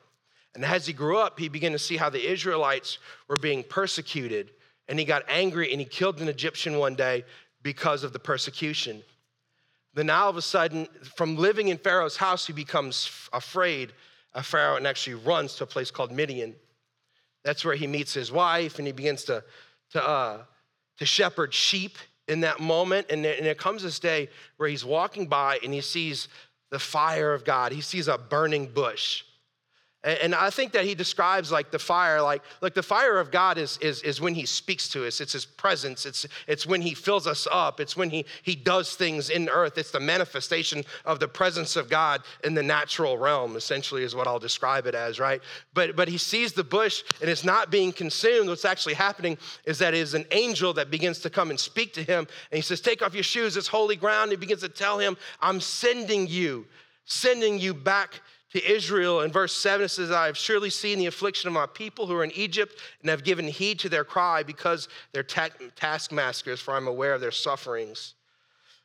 [0.55, 4.51] And as he grew up, he began to see how the Israelites were being persecuted.
[4.88, 7.25] And he got angry and he killed an Egyptian one day
[7.62, 9.03] because of the persecution.
[9.95, 10.87] Then all of a sudden,
[11.17, 13.93] from living in Pharaoh's house, he becomes afraid
[14.35, 16.55] of Pharaoh and actually runs to a place called Midian.
[17.45, 19.45] That's where he meets his wife and he begins to,
[19.93, 20.38] to, uh,
[20.99, 23.07] to shepherd sheep in that moment.
[23.11, 26.29] And there, and there comes this day where he's walking by and he sees
[26.71, 29.23] the fire of God, he sees a burning bush.
[30.05, 33.57] And I think that he describes like the fire, like, like the fire of God
[33.57, 35.19] is, is, is when he speaks to us.
[35.19, 36.05] It's his presence.
[36.05, 37.81] It's, it's when he fills us up.
[37.81, 39.79] It's when he, he does things in earth.
[39.79, 44.27] It's the manifestation of the presence of God in the natural realm, essentially, is what
[44.27, 45.40] I'll describe it as, right?
[45.73, 48.51] But, but he sees the bush and it's not being consumed.
[48.51, 51.95] What's actually happening is that it is an angel that begins to come and speak
[51.95, 52.27] to him.
[52.51, 53.57] And he says, Take off your shoes.
[53.57, 54.33] It's holy ground.
[54.33, 56.67] He begins to tell him, I'm sending you,
[57.07, 58.21] sending you back
[58.55, 59.21] to Israel.
[59.21, 62.14] In verse 7, it says, I have surely seen the affliction of my people who
[62.14, 66.73] are in Egypt and have given heed to their cry because they're ta- taskmasters, for
[66.75, 68.14] I'm aware of their sufferings.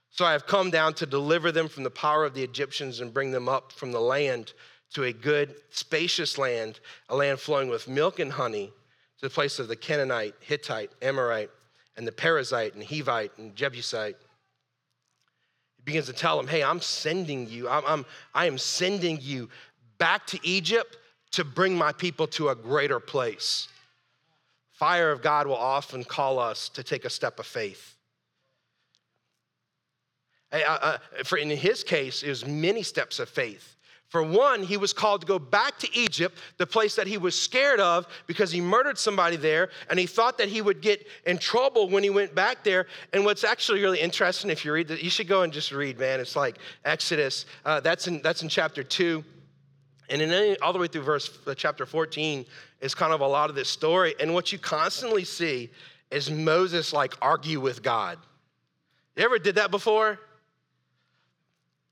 [0.10, 3.14] So I have come down to deliver them from the power of the Egyptians and
[3.14, 4.54] bring them up from the land
[4.96, 8.74] to a good, spacious land, a land flowing with milk and honey,
[9.20, 11.52] to the place of the Canaanite, Hittite, Amorite,
[11.96, 14.16] and the Perizzite, and Hivite, and Jebusite
[15.86, 17.70] begins to tell him, Hey, I'm sending you.
[17.70, 19.50] I'm, I'm, I am sending you
[19.98, 20.98] back to Egypt
[21.32, 23.68] to bring my people to a greater place.
[24.72, 27.96] Fire of God will often call us to take a step of faith.
[30.52, 33.76] Uh, uh, for in his case, it was many steps of faith.
[34.10, 37.40] For one, he was called to go back to Egypt, the place that he was
[37.40, 41.38] scared of because he murdered somebody there, and he thought that he would get in
[41.38, 42.88] trouble when he went back there.
[43.14, 46.00] And what's actually really interesting, if you read that, you should go and just read,
[46.00, 46.20] man.
[46.20, 47.46] It's like Exodus.
[47.64, 49.24] Uh, that's in that's in chapter two,
[50.10, 52.46] and then all the way through verse uh, chapter 14
[52.82, 54.16] is kind of a lot of this story.
[54.20, 55.70] And what you constantly see
[56.10, 58.18] is Moses like argue with God.
[59.16, 60.20] You ever did that before?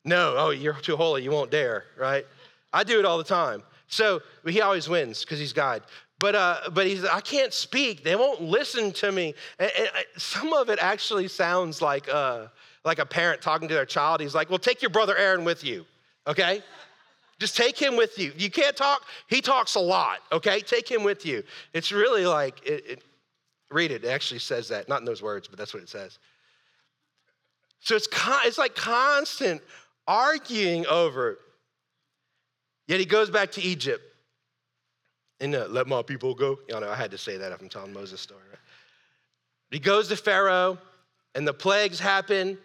[0.07, 2.25] No, oh, you're too holy, you won't dare, right?
[2.71, 3.61] I do it all the time.
[3.89, 5.83] So he always wins because he's God.
[6.19, 8.05] But, uh, but he's, I can't speak.
[8.05, 9.35] They won't listen to me.
[9.59, 12.47] And, and some of it actually sounds like, uh,
[12.85, 14.21] like a parent talking to their child.
[14.21, 15.85] He's like, well, take your brother Aaron with you,
[16.25, 16.63] okay?
[17.37, 18.31] Just take him with you.
[18.37, 19.03] You can't talk.
[19.27, 20.61] He talks a lot, okay?
[20.61, 21.43] Take him with you.
[21.73, 23.03] It's really like, it, it,
[23.69, 24.05] read it.
[24.05, 24.87] It actually says that.
[24.87, 26.17] Not in those words, but that's what it says.
[27.81, 29.61] So it's, con- it's like constant
[30.07, 31.37] arguing over it.
[32.87, 34.03] Yet he goes back to Egypt
[35.39, 36.59] and uh, let my people go.
[36.69, 38.59] Y'all know, I had to say that if I'm telling Moses' story, right?
[39.71, 40.77] He goes to Pharaoh,
[41.35, 42.57] and the plagues happen.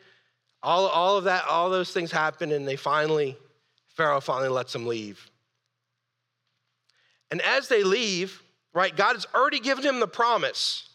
[0.62, 3.37] All, all of that, all those things happen, and they finally,
[3.88, 5.28] Pharaoh finally lets them leave.
[7.31, 10.88] And as they leave, right, God has already given him the promise.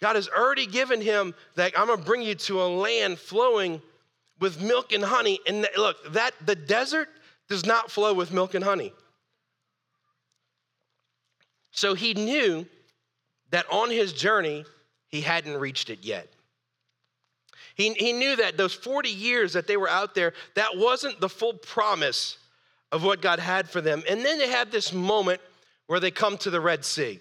[0.00, 3.80] God has already given him that I'm gonna bring you to a land flowing
[4.40, 5.38] with milk and honey.
[5.46, 7.08] And look, that the desert
[7.48, 8.92] does not flow with milk and honey.
[11.70, 12.66] So he knew
[13.50, 14.64] that on his journey,
[15.08, 16.28] he hadn't reached it yet.
[17.74, 21.28] He, he knew that those 40 years that they were out there, that wasn't the
[21.28, 22.38] full promise
[22.92, 24.02] of what God had for them.
[24.08, 25.40] And then they have this moment
[25.86, 27.20] where they come to the Red Sea.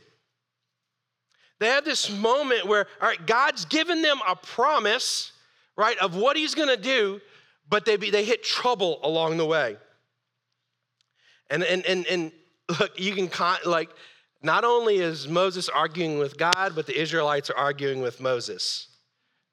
[1.60, 5.33] They have this moment where, all right, God's given them a promise,
[5.76, 7.22] right, of what He's gonna do,
[7.70, 9.78] but they, be, they hit trouble along the way.
[11.50, 12.32] And, and, and, and
[12.80, 13.90] look, you can, con- like,
[14.42, 18.88] not only is Moses arguing with God, but the Israelites are arguing with Moses.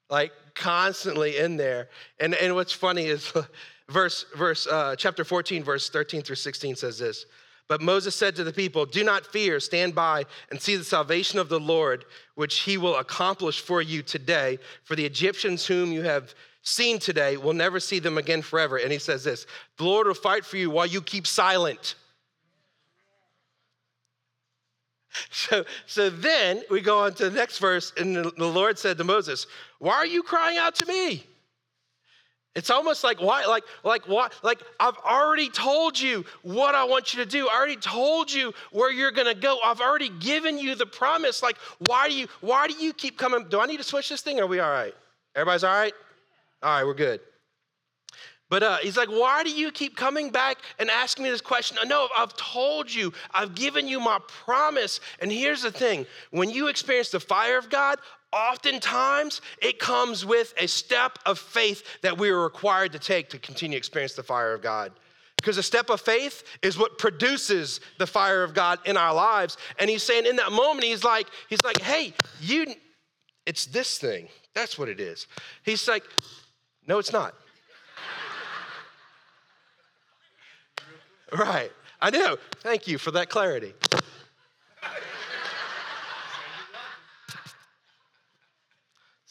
[0.09, 1.89] Like, constantly in there.
[2.19, 3.31] And, and what's funny is
[3.89, 7.25] verse, verse uh, chapter 14, verse 13 through 16 says this.
[7.67, 11.39] But Moses said to the people, Do not fear, stand by and see the salvation
[11.39, 14.59] of the Lord, which he will accomplish for you today.
[14.83, 18.77] For the Egyptians whom you have seen today will never see them again forever.
[18.77, 19.45] And he says this
[19.77, 21.95] The Lord will fight for you while you keep silent.
[25.29, 28.97] So, so then we go on to the next verse, and the, the Lord said
[28.97, 29.45] to Moses,
[29.79, 31.25] Why are you crying out to me?
[32.53, 37.13] It's almost like why, like, like what, like I've already told you what I want
[37.13, 37.47] you to do.
[37.47, 39.59] I already told you where you're gonna go.
[39.63, 41.41] I've already given you the promise.
[41.41, 43.47] Like, why do you, why do you keep coming?
[43.49, 44.39] Do I need to switch this thing?
[44.41, 44.93] Are we all right?
[45.33, 45.93] Everybody's all right?
[46.61, 47.21] All right, we're good.
[48.49, 51.77] But uh, he's like, why do you keep coming back and asking me this question?
[51.87, 54.99] No, I've told you, I've given you my promise.
[55.19, 57.97] And here's the thing when you experience the fire of God,
[58.33, 63.39] oftentimes it comes with a step of faith that we are required to take to
[63.39, 64.91] continue to experience the fire of God.
[65.37, 69.57] Because a step of faith is what produces the fire of God in our lives.
[69.79, 72.67] And he's saying in that moment, he's like, he's like, hey, you,
[73.47, 74.27] it's this thing.
[74.53, 75.25] That's what it is.
[75.63, 76.03] He's like,
[76.87, 77.33] no, it's not.
[81.33, 81.71] Right.
[82.01, 82.35] I know.
[82.59, 83.73] Thank you for that clarity.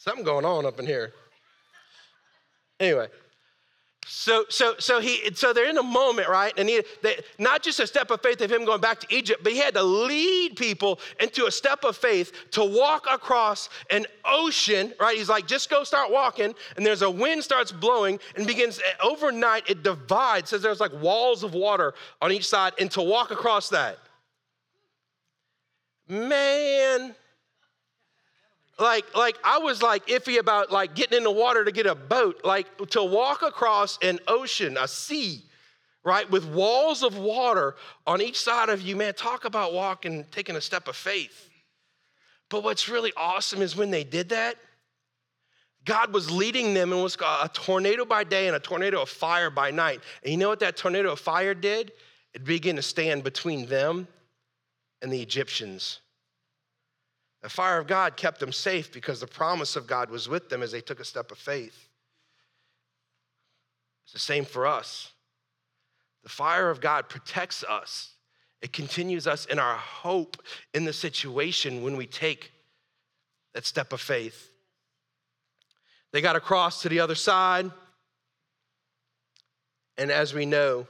[0.01, 1.13] Something going on up in here.
[2.79, 3.07] Anyway,
[4.07, 6.51] so, so, so he, so they're in a moment, right?
[6.57, 9.41] And he, they, not just a step of faith of him going back to Egypt,
[9.43, 14.07] but he had to lead people into a step of faith to walk across an
[14.25, 15.15] ocean, right?
[15.15, 19.03] He's like, just go start walking, and there's a wind starts blowing and begins eh,
[19.03, 19.69] overnight.
[19.69, 23.69] It divides, says there's like walls of water on each side, and to walk across
[23.69, 23.99] that,
[26.09, 27.13] man,
[28.79, 31.95] like like i was like iffy about like getting in the water to get a
[31.95, 32.41] boat.
[32.43, 35.43] Like to walk across an ocean a sea
[36.03, 37.75] right with walls of water
[38.07, 41.49] on each side of you man talk about walking taking a step of faith.
[42.49, 44.57] But what's really awesome is when they did that
[45.85, 49.49] god was leading them and was a tornado by day and a tornado of fire
[49.49, 50.01] by night.
[50.23, 51.91] And you know what that tornado of fire did?
[52.33, 54.07] It began to stand between them
[55.01, 56.00] and the egyptians
[57.41, 60.61] the fire of God kept them safe because the promise of God was with them
[60.61, 61.87] as they took a step of faith.
[64.05, 65.11] It's the same for us.
[66.23, 68.13] The fire of God protects us,
[68.61, 70.37] it continues us in our hope
[70.73, 72.51] in the situation when we take
[73.55, 74.51] that step of faith.
[76.11, 77.71] They got across to the other side.
[79.97, 80.87] And as we know,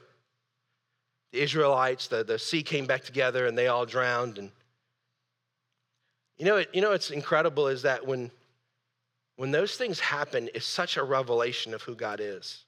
[1.31, 4.37] the Israelites, the, the sea came back together and they all drowned.
[4.37, 4.51] And
[6.41, 8.31] you know, you know what's incredible is that when,
[9.35, 12.65] when those things happen, it's such a revelation of who God is.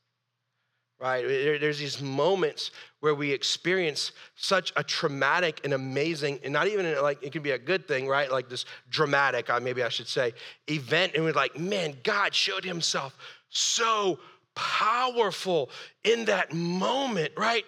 [1.00, 1.28] Right?
[1.28, 2.70] there's these moments
[3.00, 7.50] where we experience such a traumatic and amazing, and not even like it can be
[7.50, 8.32] a good thing, right?
[8.32, 10.34] Like this dramatic, uh, maybe I should say,
[10.70, 11.14] event.
[11.16, 13.18] And we're like, man, God showed himself
[13.50, 14.20] so
[14.54, 15.72] powerful
[16.04, 17.66] in that moment, right?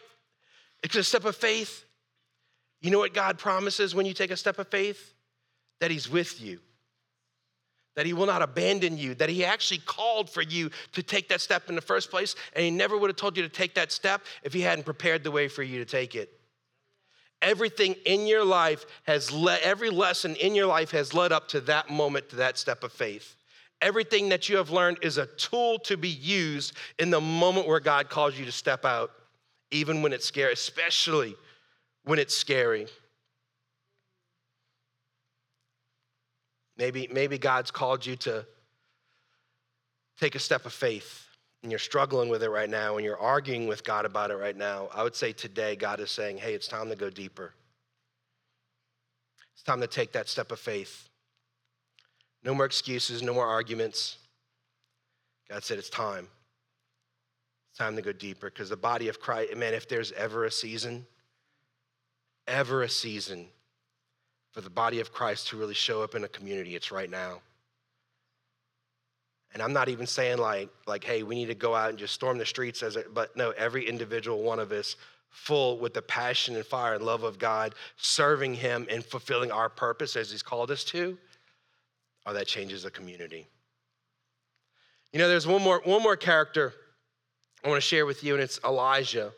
[0.84, 1.84] It's a step of faith.
[2.80, 5.15] You know what God promises when you take a step of faith?
[5.80, 6.60] That He's with you,
[7.96, 11.42] that He will not abandon you, that He actually called for you to take that
[11.42, 13.92] step in the first place, and He never would have told you to take that
[13.92, 16.30] step if He hadn't prepared the way for you to take it.
[17.42, 21.62] Everything in your life has led, every lesson in your life has led up to
[21.62, 23.36] that moment, to that step of faith.
[23.82, 27.80] everything that you have learned is a tool to be used in the moment where
[27.80, 29.12] God calls you to step out,
[29.72, 31.36] even when it's scary, especially
[32.04, 32.88] when it's scary.
[36.78, 38.46] Maybe, maybe God's called you to
[40.20, 41.26] take a step of faith
[41.64, 44.56] and you're struggling with it right now and you're arguing with God about it right
[44.56, 44.90] now.
[44.94, 47.54] I would say today, God is saying, hey, it's time to go deeper.
[49.54, 51.10] It's time to take that step of faith.
[52.44, 54.18] No more excuses, no more arguments.
[55.50, 56.28] God said, it's time.
[57.72, 60.52] It's time to go deeper because the body of Christ, man, if there's ever a
[60.52, 61.06] season,
[62.48, 63.48] ever a season
[64.56, 67.42] for the body of Christ to really show up in a community, it's right now.
[69.54, 72.14] And I'm not even saying like, like, hey, we need to go out and just
[72.14, 74.96] storm the streets as it, but no, every individual one of us
[75.30, 79.68] full with the passion and fire and love of God, serving Him and fulfilling our
[79.68, 81.18] purpose as He's called us to,
[82.26, 83.48] or that changes the community.
[85.12, 86.74] You know, there's one more, one more character
[87.62, 89.34] I want to share with you, and it's Elijah.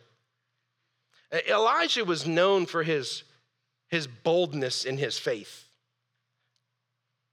[1.50, 3.24] Elijah was known for his,
[3.90, 5.66] his boldness in his faith.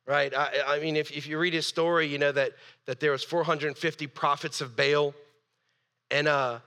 [0.06, 0.34] Right?
[0.34, 2.52] I, I mean, if, if you read his story, you know that,
[2.86, 5.14] that there was 450 prophets of Baal,
[6.10, 6.58] and uh,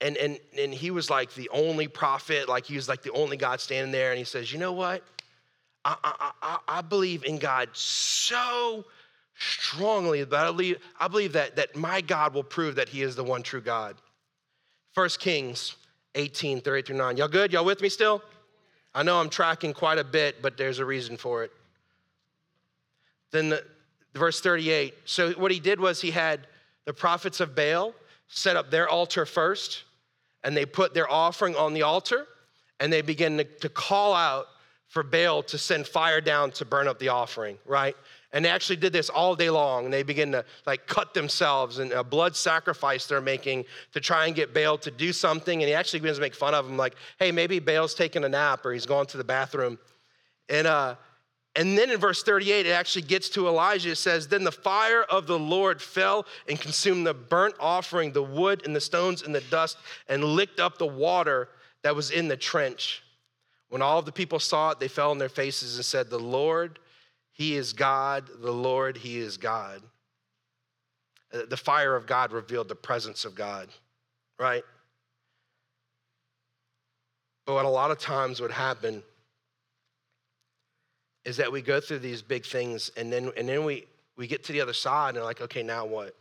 [0.00, 3.36] and and and he was like the only prophet, like he was like the only
[3.36, 5.02] God standing there, and he says, you know what?
[5.84, 8.84] I, I, I, I believe in God so
[9.36, 13.16] strongly that I believe, I believe that, that my God will prove that he is
[13.16, 13.96] the one true God.
[14.92, 15.76] First Kings
[16.14, 17.16] 18, 30 through 9.
[17.16, 17.52] Y'all good?
[17.52, 18.22] Y'all with me still?
[18.94, 21.52] I know I'm tracking quite a bit, but there's a reason for it.
[23.32, 23.64] Then the,
[24.14, 24.94] verse 38.
[25.04, 26.46] So what he did was he had
[26.84, 27.94] the prophets of Baal
[28.28, 29.84] set up their altar first,
[30.42, 32.26] and they put their offering on the altar,
[32.80, 34.46] and they began to, to call out
[34.88, 37.96] for Baal to send fire down to burn up the offering, right?
[38.34, 39.86] And they actually did this all day long.
[39.86, 44.26] And they begin to like cut themselves and a blood sacrifice they're making to try
[44.26, 45.62] and get Baal to do something.
[45.62, 48.28] And he actually begins to make fun of him, like, hey, maybe Baal's taking a
[48.28, 49.78] nap or he's going to the bathroom.
[50.48, 50.96] And uh,
[51.56, 53.90] and then in verse 38, it actually gets to Elijah.
[53.90, 58.24] It says, Then the fire of the Lord fell and consumed the burnt offering, the
[58.24, 59.78] wood and the stones and the dust,
[60.08, 61.48] and licked up the water
[61.82, 63.04] that was in the trench.
[63.68, 66.80] When all the people saw it, they fell on their faces and said, The Lord
[67.34, 69.82] he is God, the Lord, He is God.
[71.32, 73.68] Uh, the fire of God revealed the presence of God,
[74.38, 74.62] right?
[77.44, 79.02] But what a lot of times would happen
[81.24, 84.44] is that we go through these big things and then, and then we, we get
[84.44, 86.14] to the other side and like, okay, now what?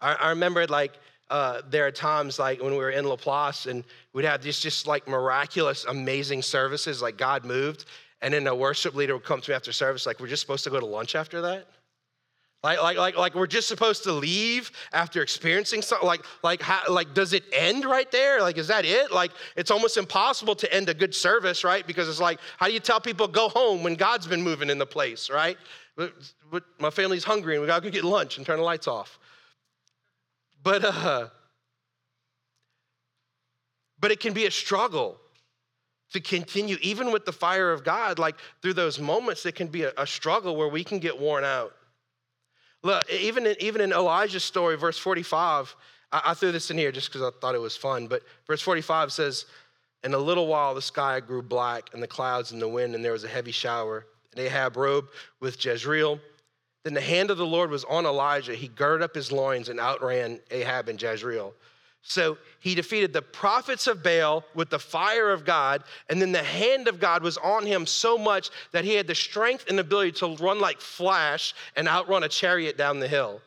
[0.00, 0.92] I, I remember like
[1.30, 3.82] uh, there are times like when we were in LaPlace and
[4.12, 7.86] we'd have these just like miraculous, amazing services, like God moved,
[8.22, 10.64] and then a worship leader would come to me after service, like, we're just supposed
[10.64, 11.68] to go to lunch after that?
[12.62, 16.06] Like, like, like, like we're just supposed to leave after experiencing something?
[16.06, 18.40] Like, like, how, like, does it end right there?
[18.40, 19.12] Like, is that it?
[19.12, 21.86] Like, it's almost impossible to end a good service, right?
[21.86, 24.78] Because it's like, how do you tell people go home when God's been moving in
[24.78, 25.56] the place, right?
[25.96, 26.14] But,
[26.50, 29.18] but my family's hungry and we gotta go get lunch and turn the lights off.
[30.62, 31.28] But, uh,
[34.00, 35.18] but it can be a struggle
[36.12, 39.82] to continue, even with the fire of God, like through those moments, it can be
[39.82, 41.74] a, a struggle where we can get worn out.
[42.82, 45.74] Look, even in, even in Elijah's story, verse 45,
[46.12, 48.62] I, I threw this in here just because I thought it was fun, but verse
[48.62, 49.46] 45 says,
[50.04, 53.04] In a little while the sky grew black, and the clouds and the wind, and
[53.04, 54.06] there was a heavy shower.
[54.32, 55.06] And Ahab rode
[55.40, 56.20] with Jezreel.
[56.84, 58.54] Then the hand of the Lord was on Elijah.
[58.54, 61.52] He girded up his loins and outran Ahab and Jezreel.
[62.08, 66.42] So he defeated the prophets of Baal with the fire of God, and then the
[66.42, 70.12] hand of God was on him so much that he had the strength and ability
[70.12, 73.40] to run like flash and outrun a chariot down the hill.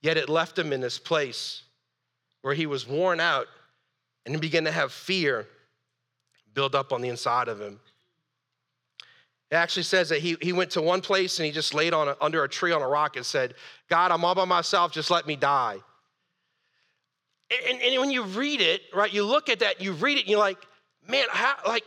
[0.00, 1.62] Yet it left him in this place
[2.42, 3.48] where he was worn out
[4.24, 5.48] and he began to have fear
[6.54, 7.80] build up on the inside of him.
[9.50, 12.06] It actually says that he, he went to one place and he just laid on
[12.06, 13.54] a, under a tree on a rock and said,
[13.88, 15.78] God, I'm all by myself, just let me die.
[17.68, 20.30] And, and when you read it, right, you look at that, you read it, and
[20.30, 20.58] you're like,
[21.08, 21.84] man, how, like,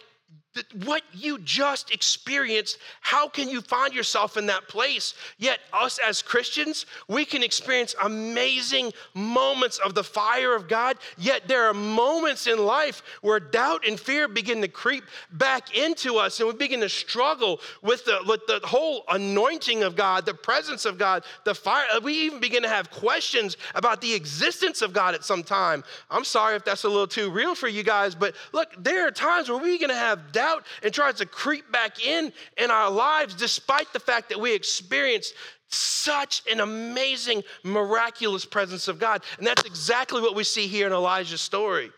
[0.85, 5.13] what you just experienced, how can you find yourself in that place?
[5.37, 10.97] Yet, us as Christians, we can experience amazing moments of the fire of God.
[11.17, 16.17] Yet, there are moments in life where doubt and fear begin to creep back into
[16.17, 20.33] us, and we begin to struggle with the, with the whole anointing of God, the
[20.33, 21.85] presence of God, the fire.
[22.01, 25.83] We even begin to have questions about the existence of God at some time.
[26.09, 29.11] I'm sorry if that's a little too real for you guys, but look, there are
[29.11, 32.71] times where we're going to have doubt doubt and tries to creep back in in
[32.71, 35.33] our lives, despite the fact that we experience
[35.69, 39.23] such an amazing, miraculous presence of God.
[39.37, 41.91] And that's exactly what we see here in Elijah's story.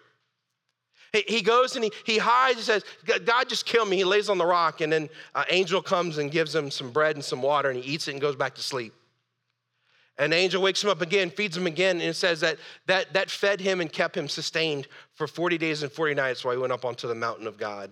[1.11, 2.57] He goes and he, he hides.
[2.57, 2.83] He says,
[3.25, 3.97] God, just kill me.
[3.97, 7.15] He lays on the rock, and then an angel comes and gives him some bread
[7.15, 8.93] and some water, and he eats it and goes back to sleep.
[10.19, 13.31] An angel wakes him up again, feeds him again, and it says that, that that
[13.31, 16.73] fed him and kept him sustained for 40 days and 40 nights while he went
[16.73, 17.89] up onto the mountain of God.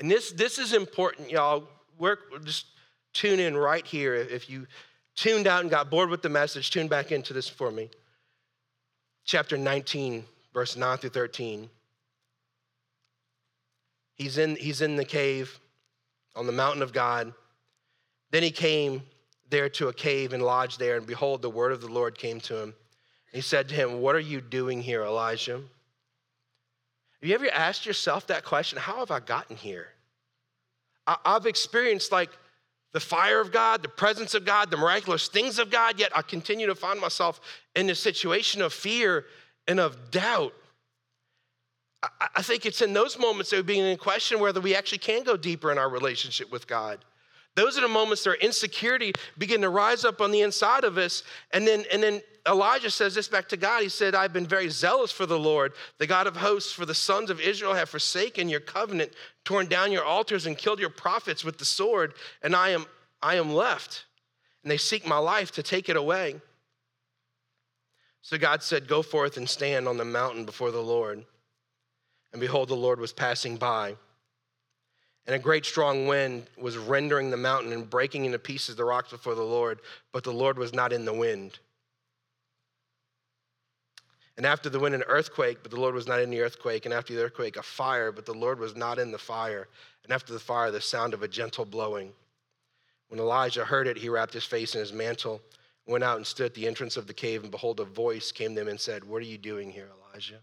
[0.00, 1.64] And this, this is important, y'all.
[1.98, 2.66] We're, just
[3.12, 4.14] tune in right here.
[4.14, 4.66] If you
[5.14, 7.90] tuned out and got bored with the message, tune back into this for me.
[9.24, 11.70] Chapter 19, verse 9 through 13.
[14.14, 15.58] He's in, he's in the cave
[16.34, 17.32] on the mountain of God.
[18.30, 19.02] Then he came
[19.48, 22.40] there to a cave and lodged there, and behold, the word of the Lord came
[22.40, 22.74] to him.
[23.32, 25.62] He said to him, What are you doing here, Elijah?
[27.26, 28.78] Have you ever asked yourself that question?
[28.78, 29.88] How have I gotten here?
[31.08, 32.30] I've experienced like
[32.92, 36.22] the fire of God, the presence of God, the miraculous things of God, yet I
[36.22, 37.40] continue to find myself
[37.74, 39.24] in a situation of fear
[39.66, 40.54] and of doubt.
[42.36, 45.24] I think it's in those moments that we begin to question whether we actually can
[45.24, 47.04] go deeper in our relationship with God.
[47.56, 51.24] Those are the moments where insecurity begin to rise up on the inside of us.
[51.52, 53.82] And then, and then Elijah says this back to God.
[53.82, 56.94] He said, I've been very zealous for the Lord, the God of hosts, for the
[56.94, 59.12] sons of Israel have forsaken your covenant,
[59.44, 62.86] torn down your altars, and killed your prophets with the sword, and I am
[63.22, 64.04] I am left.
[64.62, 66.36] And they seek my life to take it away.
[68.22, 71.24] So God said, Go forth and stand on the mountain before the Lord.
[72.32, 73.96] And behold, the Lord was passing by.
[75.26, 79.10] And a great strong wind was rendering the mountain and breaking into pieces the rocks
[79.10, 79.80] before the Lord,
[80.12, 81.58] but the Lord was not in the wind.
[84.36, 86.84] And after the wind, an earthquake, but the Lord was not in the earthquake.
[86.84, 89.68] And after the earthquake, a fire, but the Lord was not in the fire.
[90.04, 92.12] And after the fire, the sound of a gentle blowing.
[93.08, 95.40] When Elijah heard it, he wrapped his face in his mantle
[95.86, 98.54] went out and stood at the entrance of the cave, and behold, a voice came
[98.54, 100.40] to him and said, What are you doing here, Elijah?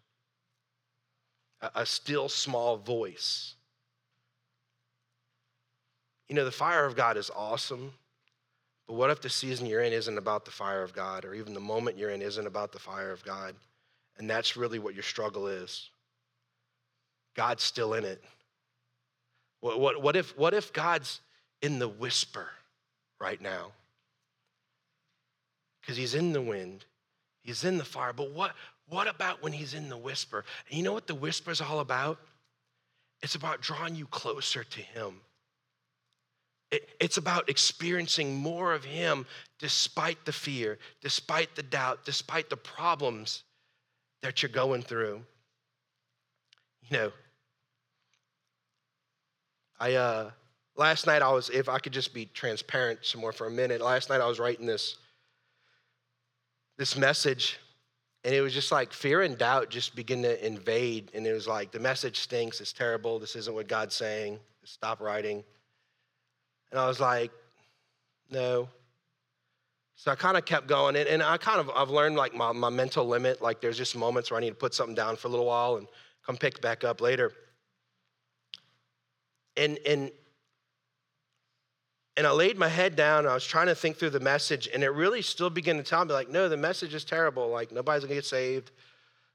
[1.61, 3.55] A, a still small voice.
[6.29, 7.93] You know, the fire of God is awesome,
[8.87, 11.53] but what if the season you're in isn't about the fire of God, or even
[11.53, 13.55] the moment you're in isn't about the fire of God?
[14.17, 15.89] And that's really what your struggle is.
[17.35, 18.23] God's still in it.
[19.59, 21.19] What, what, what, if, what if God's
[21.61, 22.49] in the whisper
[23.19, 23.71] right now?
[25.83, 26.85] because he's in the wind,
[27.41, 28.13] he's in the fire.
[28.13, 28.53] But what,
[28.87, 30.45] what about when he's in the whisper?
[30.69, 32.19] And you know what the whisper is all about?
[33.21, 35.19] It's about drawing you closer to him.
[36.71, 39.25] It, it's about experiencing more of him
[39.59, 43.43] despite the fear, despite the doubt, despite the problems
[44.23, 45.21] that you're going through.
[46.89, 47.11] You know,
[49.79, 50.31] I uh
[50.75, 53.79] last night I was if I could just be transparent some more for a minute.
[53.81, 54.97] Last night I was writing this
[56.77, 57.59] this message,
[58.23, 61.11] and it was just like fear and doubt just begin to invade.
[61.13, 64.99] And it was like, the message stinks, it's terrible, this isn't what God's saying, stop
[64.99, 65.43] writing.
[66.71, 67.31] And I was like,
[68.31, 68.67] no.
[69.95, 72.51] So I kind of kept going, and, and I kind of I've learned like my,
[72.51, 73.41] my mental limit.
[73.41, 75.77] Like there's just moments where I need to put something down for a little while
[75.77, 75.87] and
[76.25, 77.31] come pick back up later.
[79.55, 80.11] And and
[82.15, 84.83] and I laid my head down I was trying to think through the message, and
[84.83, 87.49] it really still began to tell me, like, no, the message is terrible.
[87.49, 88.71] Like, nobody's gonna get saved.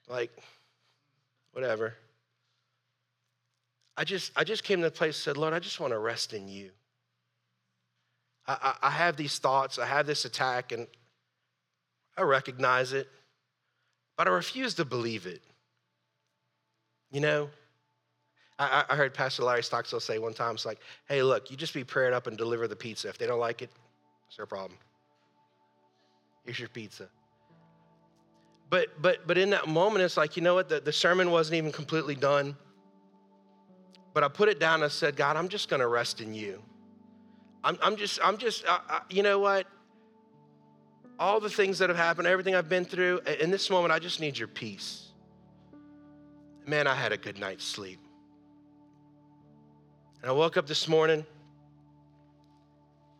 [0.08, 0.30] Like,
[1.52, 1.94] whatever.
[3.96, 6.32] I just, I just came to the place said, Lord, I just want to rest
[6.32, 6.70] in you.
[8.48, 10.86] I, I, have these thoughts, I have this attack, and
[12.16, 13.06] I recognize it,
[14.16, 15.42] but I refuse to believe it.
[17.10, 17.50] You know,
[18.58, 21.74] I, I heard Pastor Larry Stockstill say one time, it's like, hey, look, you just
[21.74, 23.08] be prayed up and deliver the pizza.
[23.08, 23.70] If they don't like it,
[24.26, 24.78] it's their problem.
[26.44, 27.08] Here's your pizza.
[28.70, 30.68] But but but in that moment, it's like, you know what?
[30.68, 32.56] The, the sermon wasn't even completely done.
[34.12, 36.62] But I put it down and said, God, I'm just gonna rest in you.
[37.68, 39.66] I'm, I'm just, I'm just, I, I, you know what?
[41.18, 44.20] All the things that have happened, everything I've been through, in this moment, I just
[44.20, 45.08] need your peace.
[46.64, 48.00] Man, I had a good night's sleep.
[50.22, 51.26] And I woke up this morning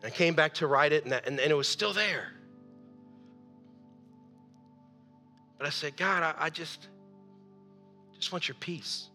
[0.02, 2.32] and I came back to write it, and, that, and, and, it was still there.
[5.58, 6.88] But I said, God, I, I just,
[8.16, 9.08] just want your peace.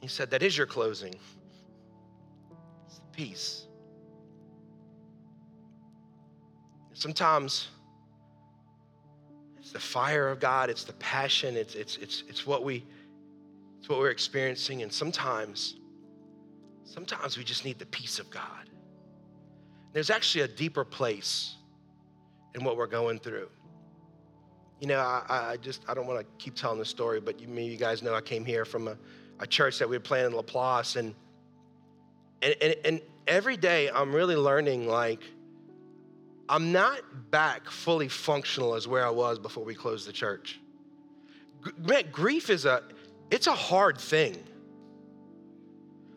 [0.00, 1.14] He said, That is your closing.
[3.20, 3.66] Peace.
[6.94, 7.68] Sometimes
[9.58, 12.76] it's the fire of God, it's the passion, it's, it's, it's, it's what we
[13.78, 14.80] It's what we're experiencing.
[14.82, 15.76] And sometimes,
[16.84, 18.70] sometimes we just need the peace of God.
[19.92, 21.56] There's actually a deeper place
[22.54, 23.50] in what we're going through.
[24.80, 27.48] You know, I, I just, I don't want to keep telling the story, but you,
[27.48, 28.96] you guys know I came here from a,
[29.40, 30.96] a church that we were planning in LaPlace.
[30.96, 31.14] And,
[32.42, 35.20] and, and, and every day I'm really learning, like,
[36.48, 40.60] I'm not back fully functional as where I was before we closed the church.
[41.78, 42.82] Man, grief is a,
[43.30, 44.36] it's a hard thing.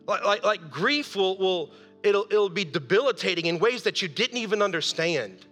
[0.06, 1.70] Like, like, like grief will, will
[2.02, 5.46] it'll, it'll be debilitating in ways that you didn't even understand.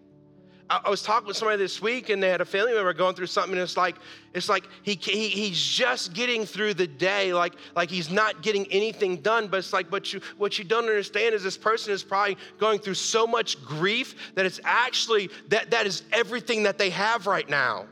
[0.84, 3.26] I, was talking with somebody this week and they had a family member going through
[3.26, 3.96] something and it's like,
[4.32, 8.66] it's like he, he, he's just getting through the day, like, like he's not getting
[8.72, 9.48] anything done.
[9.48, 12.78] But it's like, but you, what you don't understand is this person is probably going
[12.78, 17.48] through so much grief that it's actually, that, that is everything that they have right
[17.48, 17.86] now.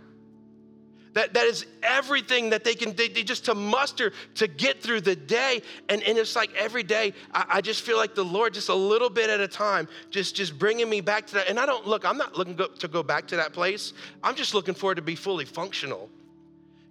[1.15, 5.01] That, that is everything that they can, they, they just to muster to get through
[5.01, 5.63] the day.
[5.89, 8.75] And, and it's like every day, I, I, just feel like the Lord, just a
[8.75, 11.49] little bit at a time, just, just bringing me back to that.
[11.49, 13.93] And I don't look, I'm not looking to go back to that place.
[14.23, 16.09] I'm just looking forward to be fully functional.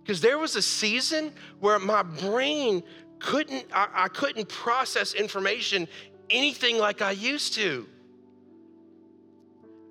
[0.04, 2.84] Because there was a season where my brain
[3.20, 5.88] couldn't, I, I couldn't process information
[6.30, 7.88] anything like I used to.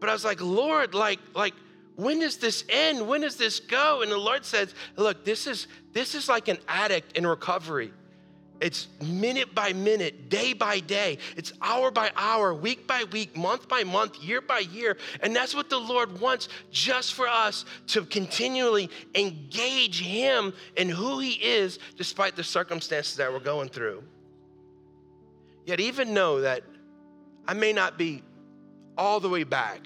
[0.00, 1.54] But I was like, Lord, like, like,
[1.98, 3.08] when does this end?
[3.08, 4.02] When does this go?
[4.02, 7.90] And the Lord says, look, this is this is like an addict in recovery.
[8.60, 11.18] It's minute by minute, day by day.
[11.36, 14.96] It's hour by hour, week by week, month by month, year by year.
[15.24, 21.18] And that's what the Lord wants just for us to continually engage Him in who
[21.18, 24.04] He is despite the circumstances that we're going through.
[25.66, 26.62] Yet, even know that
[27.48, 28.22] I may not be
[28.96, 29.80] all the way back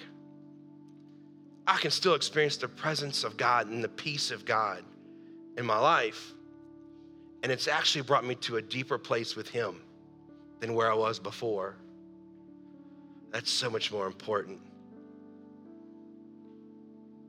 [1.66, 4.82] I can still experience the presence of God and the peace of God
[5.56, 6.32] in my life.
[7.42, 9.80] And it's actually brought me to a deeper place with Him
[10.60, 11.76] than where I was before.
[13.30, 14.60] That's so much more important.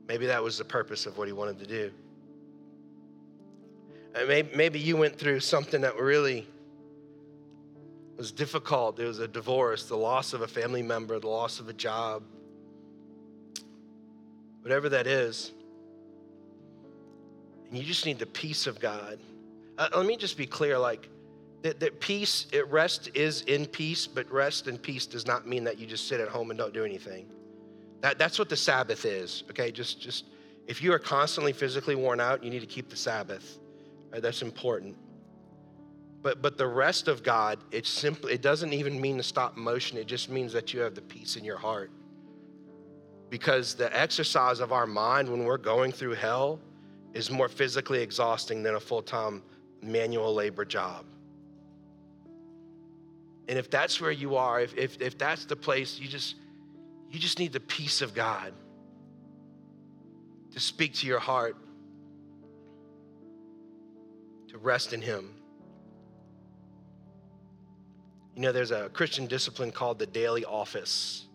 [0.06, 1.90] Maybe that was the purpose of what He wanted to do.
[4.14, 6.46] Uh, maybe, maybe you went through something that really
[8.16, 8.96] was difficult.
[8.96, 12.22] There was a divorce, the loss of a family member, the loss of a job
[14.64, 15.52] whatever that is.
[17.68, 19.18] And you just need the peace of God.
[19.76, 21.06] Uh, let me just be clear like,
[21.60, 25.64] that, that peace, it, rest is in peace, but rest and peace does not mean
[25.64, 27.26] that you just sit at home and don't do anything.
[28.00, 29.70] That, that's what the Sabbath is, okay?
[29.70, 30.24] Just, just
[30.66, 33.58] if you are constantly physically worn out, you need to keep the Sabbath.
[34.10, 34.22] Right?
[34.22, 34.96] That's important.
[36.22, 39.98] But, but the rest of God, it simply it doesn't even mean to stop motion.
[39.98, 41.90] It just means that you have the peace in your heart
[43.34, 46.60] because the exercise of our mind when we're going through hell
[47.14, 49.42] is more physically exhausting than a full time
[49.82, 51.04] manual labor job.
[53.48, 56.36] And if that's where you are, if, if, if that's the place, you just,
[57.10, 58.52] you just need the peace of God
[60.52, 61.56] to speak to your heart,
[64.46, 65.34] to rest in Him.
[68.36, 71.26] You know, there's a Christian discipline called the daily office.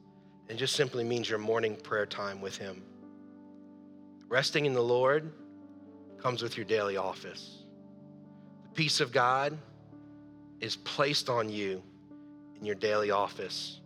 [0.50, 2.82] It just simply means your morning prayer time with Him.
[4.28, 5.32] Resting in the Lord
[6.18, 7.64] comes with your daily office.
[8.64, 9.58] The peace of God
[10.60, 11.84] is placed on you
[12.60, 13.80] in your daily office.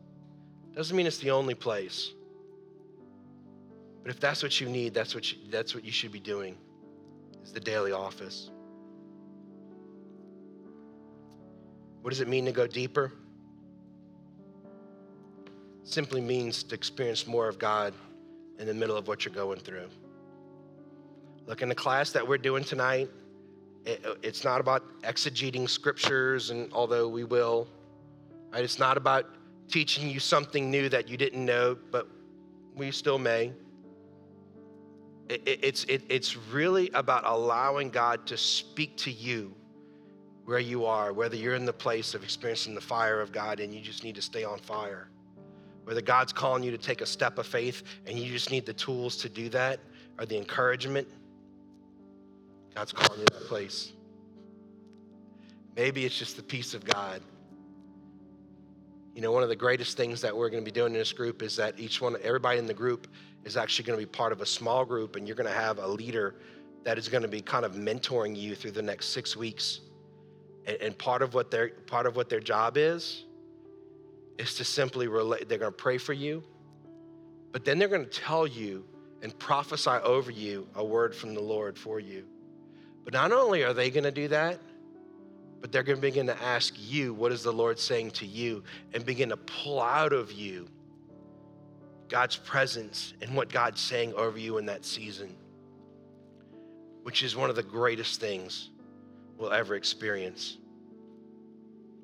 [0.74, 2.12] Doesn't mean it's the only place.
[4.02, 6.58] But if that's what you need, that's what you, that's what you should be doing.
[7.44, 8.50] Is the daily office.
[12.02, 13.14] What does it mean to go deeper?
[15.84, 17.94] Simply means to experience more of God
[18.60, 19.90] in the middle of what you're going through.
[21.46, 23.10] Look, in the class that we're doing tonight,
[23.86, 27.68] it, it's not about exegeting scriptures, and although we will,
[28.52, 28.64] right?
[28.64, 29.26] It's not about
[29.68, 32.08] teaching you something new that you didn't know, but
[32.76, 33.52] we still may.
[35.28, 39.54] It, it, it's, it's really about allowing God to speak to you
[40.46, 43.74] where you are, whether you're in the place of experiencing the fire of God and
[43.74, 45.10] you just need to stay on fire
[45.84, 48.74] whether God's calling you to take a step of faith and you just need the
[48.74, 49.80] tools to do that
[50.20, 51.08] or the encouragement,
[52.76, 53.94] God's calling you to that place.
[55.76, 57.22] Maybe it's just the peace of God.
[59.16, 61.14] You know, one of the greatest things that we're going to be doing in this
[61.14, 63.08] group is that each one, everybody in the group
[63.44, 65.78] is actually going to be part of a small group, and you're going to have
[65.78, 66.36] a leader
[66.84, 69.82] that is going to be kind of mentoring you through the next six weeks.
[70.66, 73.26] And, part of what their part of what their job is
[74.38, 75.48] is to simply relate.
[75.48, 76.44] They're going to pray for you,
[77.52, 78.86] but then they're going to tell you
[79.22, 82.26] and prophesy over you a word from the Lord for you.
[83.04, 84.60] But not only are they going to do that,
[85.62, 88.64] but they're going to begin to ask you, what is the Lord saying to you?
[88.94, 90.68] And begin to pull out of you
[92.10, 95.34] God's presence and what God's saying over you in that season,
[97.04, 98.72] which is one of the greatest things
[99.38, 100.58] we'll ever experience.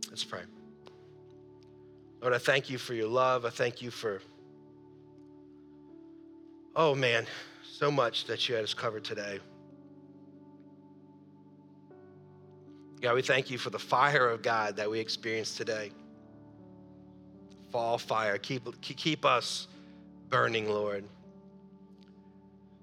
[0.10, 0.44] Let's pray.
[2.22, 3.46] Lord, I thank you for your love.
[3.46, 4.22] I thank you for,
[6.76, 7.26] oh man,
[7.64, 9.40] so much that you had us covered today.
[13.02, 15.92] God, we thank you for the fire of God that we experienced today.
[17.72, 18.38] Fall fire.
[18.38, 19.68] Keep, keep us
[20.30, 21.06] burning, Lord.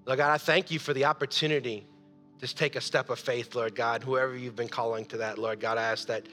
[0.06, 1.84] Lord God, I thank you for the opportunity
[2.38, 4.02] to take a step of faith, Lord God.
[4.02, 6.26] Whoever you've been calling to that, Lord God, I ask that,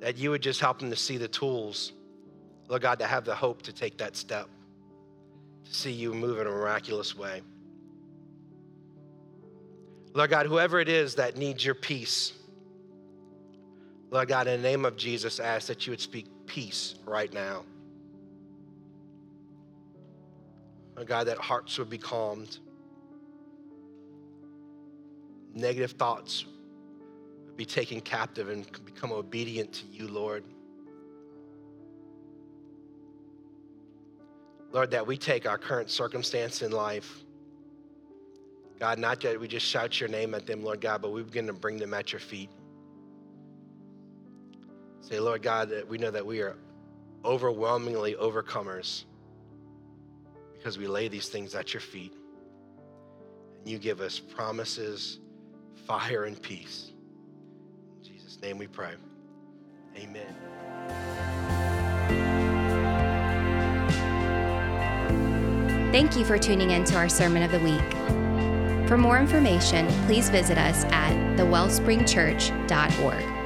[0.00, 1.92] that you would just help them to see the tools,
[2.70, 4.48] Lord God, to have the hope to take that step,
[5.64, 7.42] to see you move in a miraculous way.
[10.14, 12.32] Lord God, whoever it is that needs your peace,
[14.12, 17.32] Lord God, in the name of Jesus, I ask that you would speak peace right
[17.32, 17.64] now.
[20.94, 22.58] Lord God, that hearts would be calmed.
[25.54, 26.44] Negative thoughts
[27.46, 30.44] would be taken captive and become obedient to you, Lord.
[34.72, 37.24] Lord, that we take our current circumstance in life,
[38.78, 41.46] God, not that we just shout your name at them, Lord God, but we begin
[41.48, 42.48] to bring them at your feet.
[45.02, 46.56] Say, Lord God, that we know that we are
[47.24, 49.04] overwhelmingly overcomers
[50.54, 52.14] because we lay these things at your feet.
[53.58, 55.18] And you give us promises,
[55.86, 56.92] fire, and peace.
[57.98, 58.94] In Jesus' name we pray.
[59.98, 61.19] Amen.
[65.90, 67.80] Thank you for tuning in to our Sermon of the Week.
[68.88, 73.39] For more information, please visit us at thewellspringchurch.org.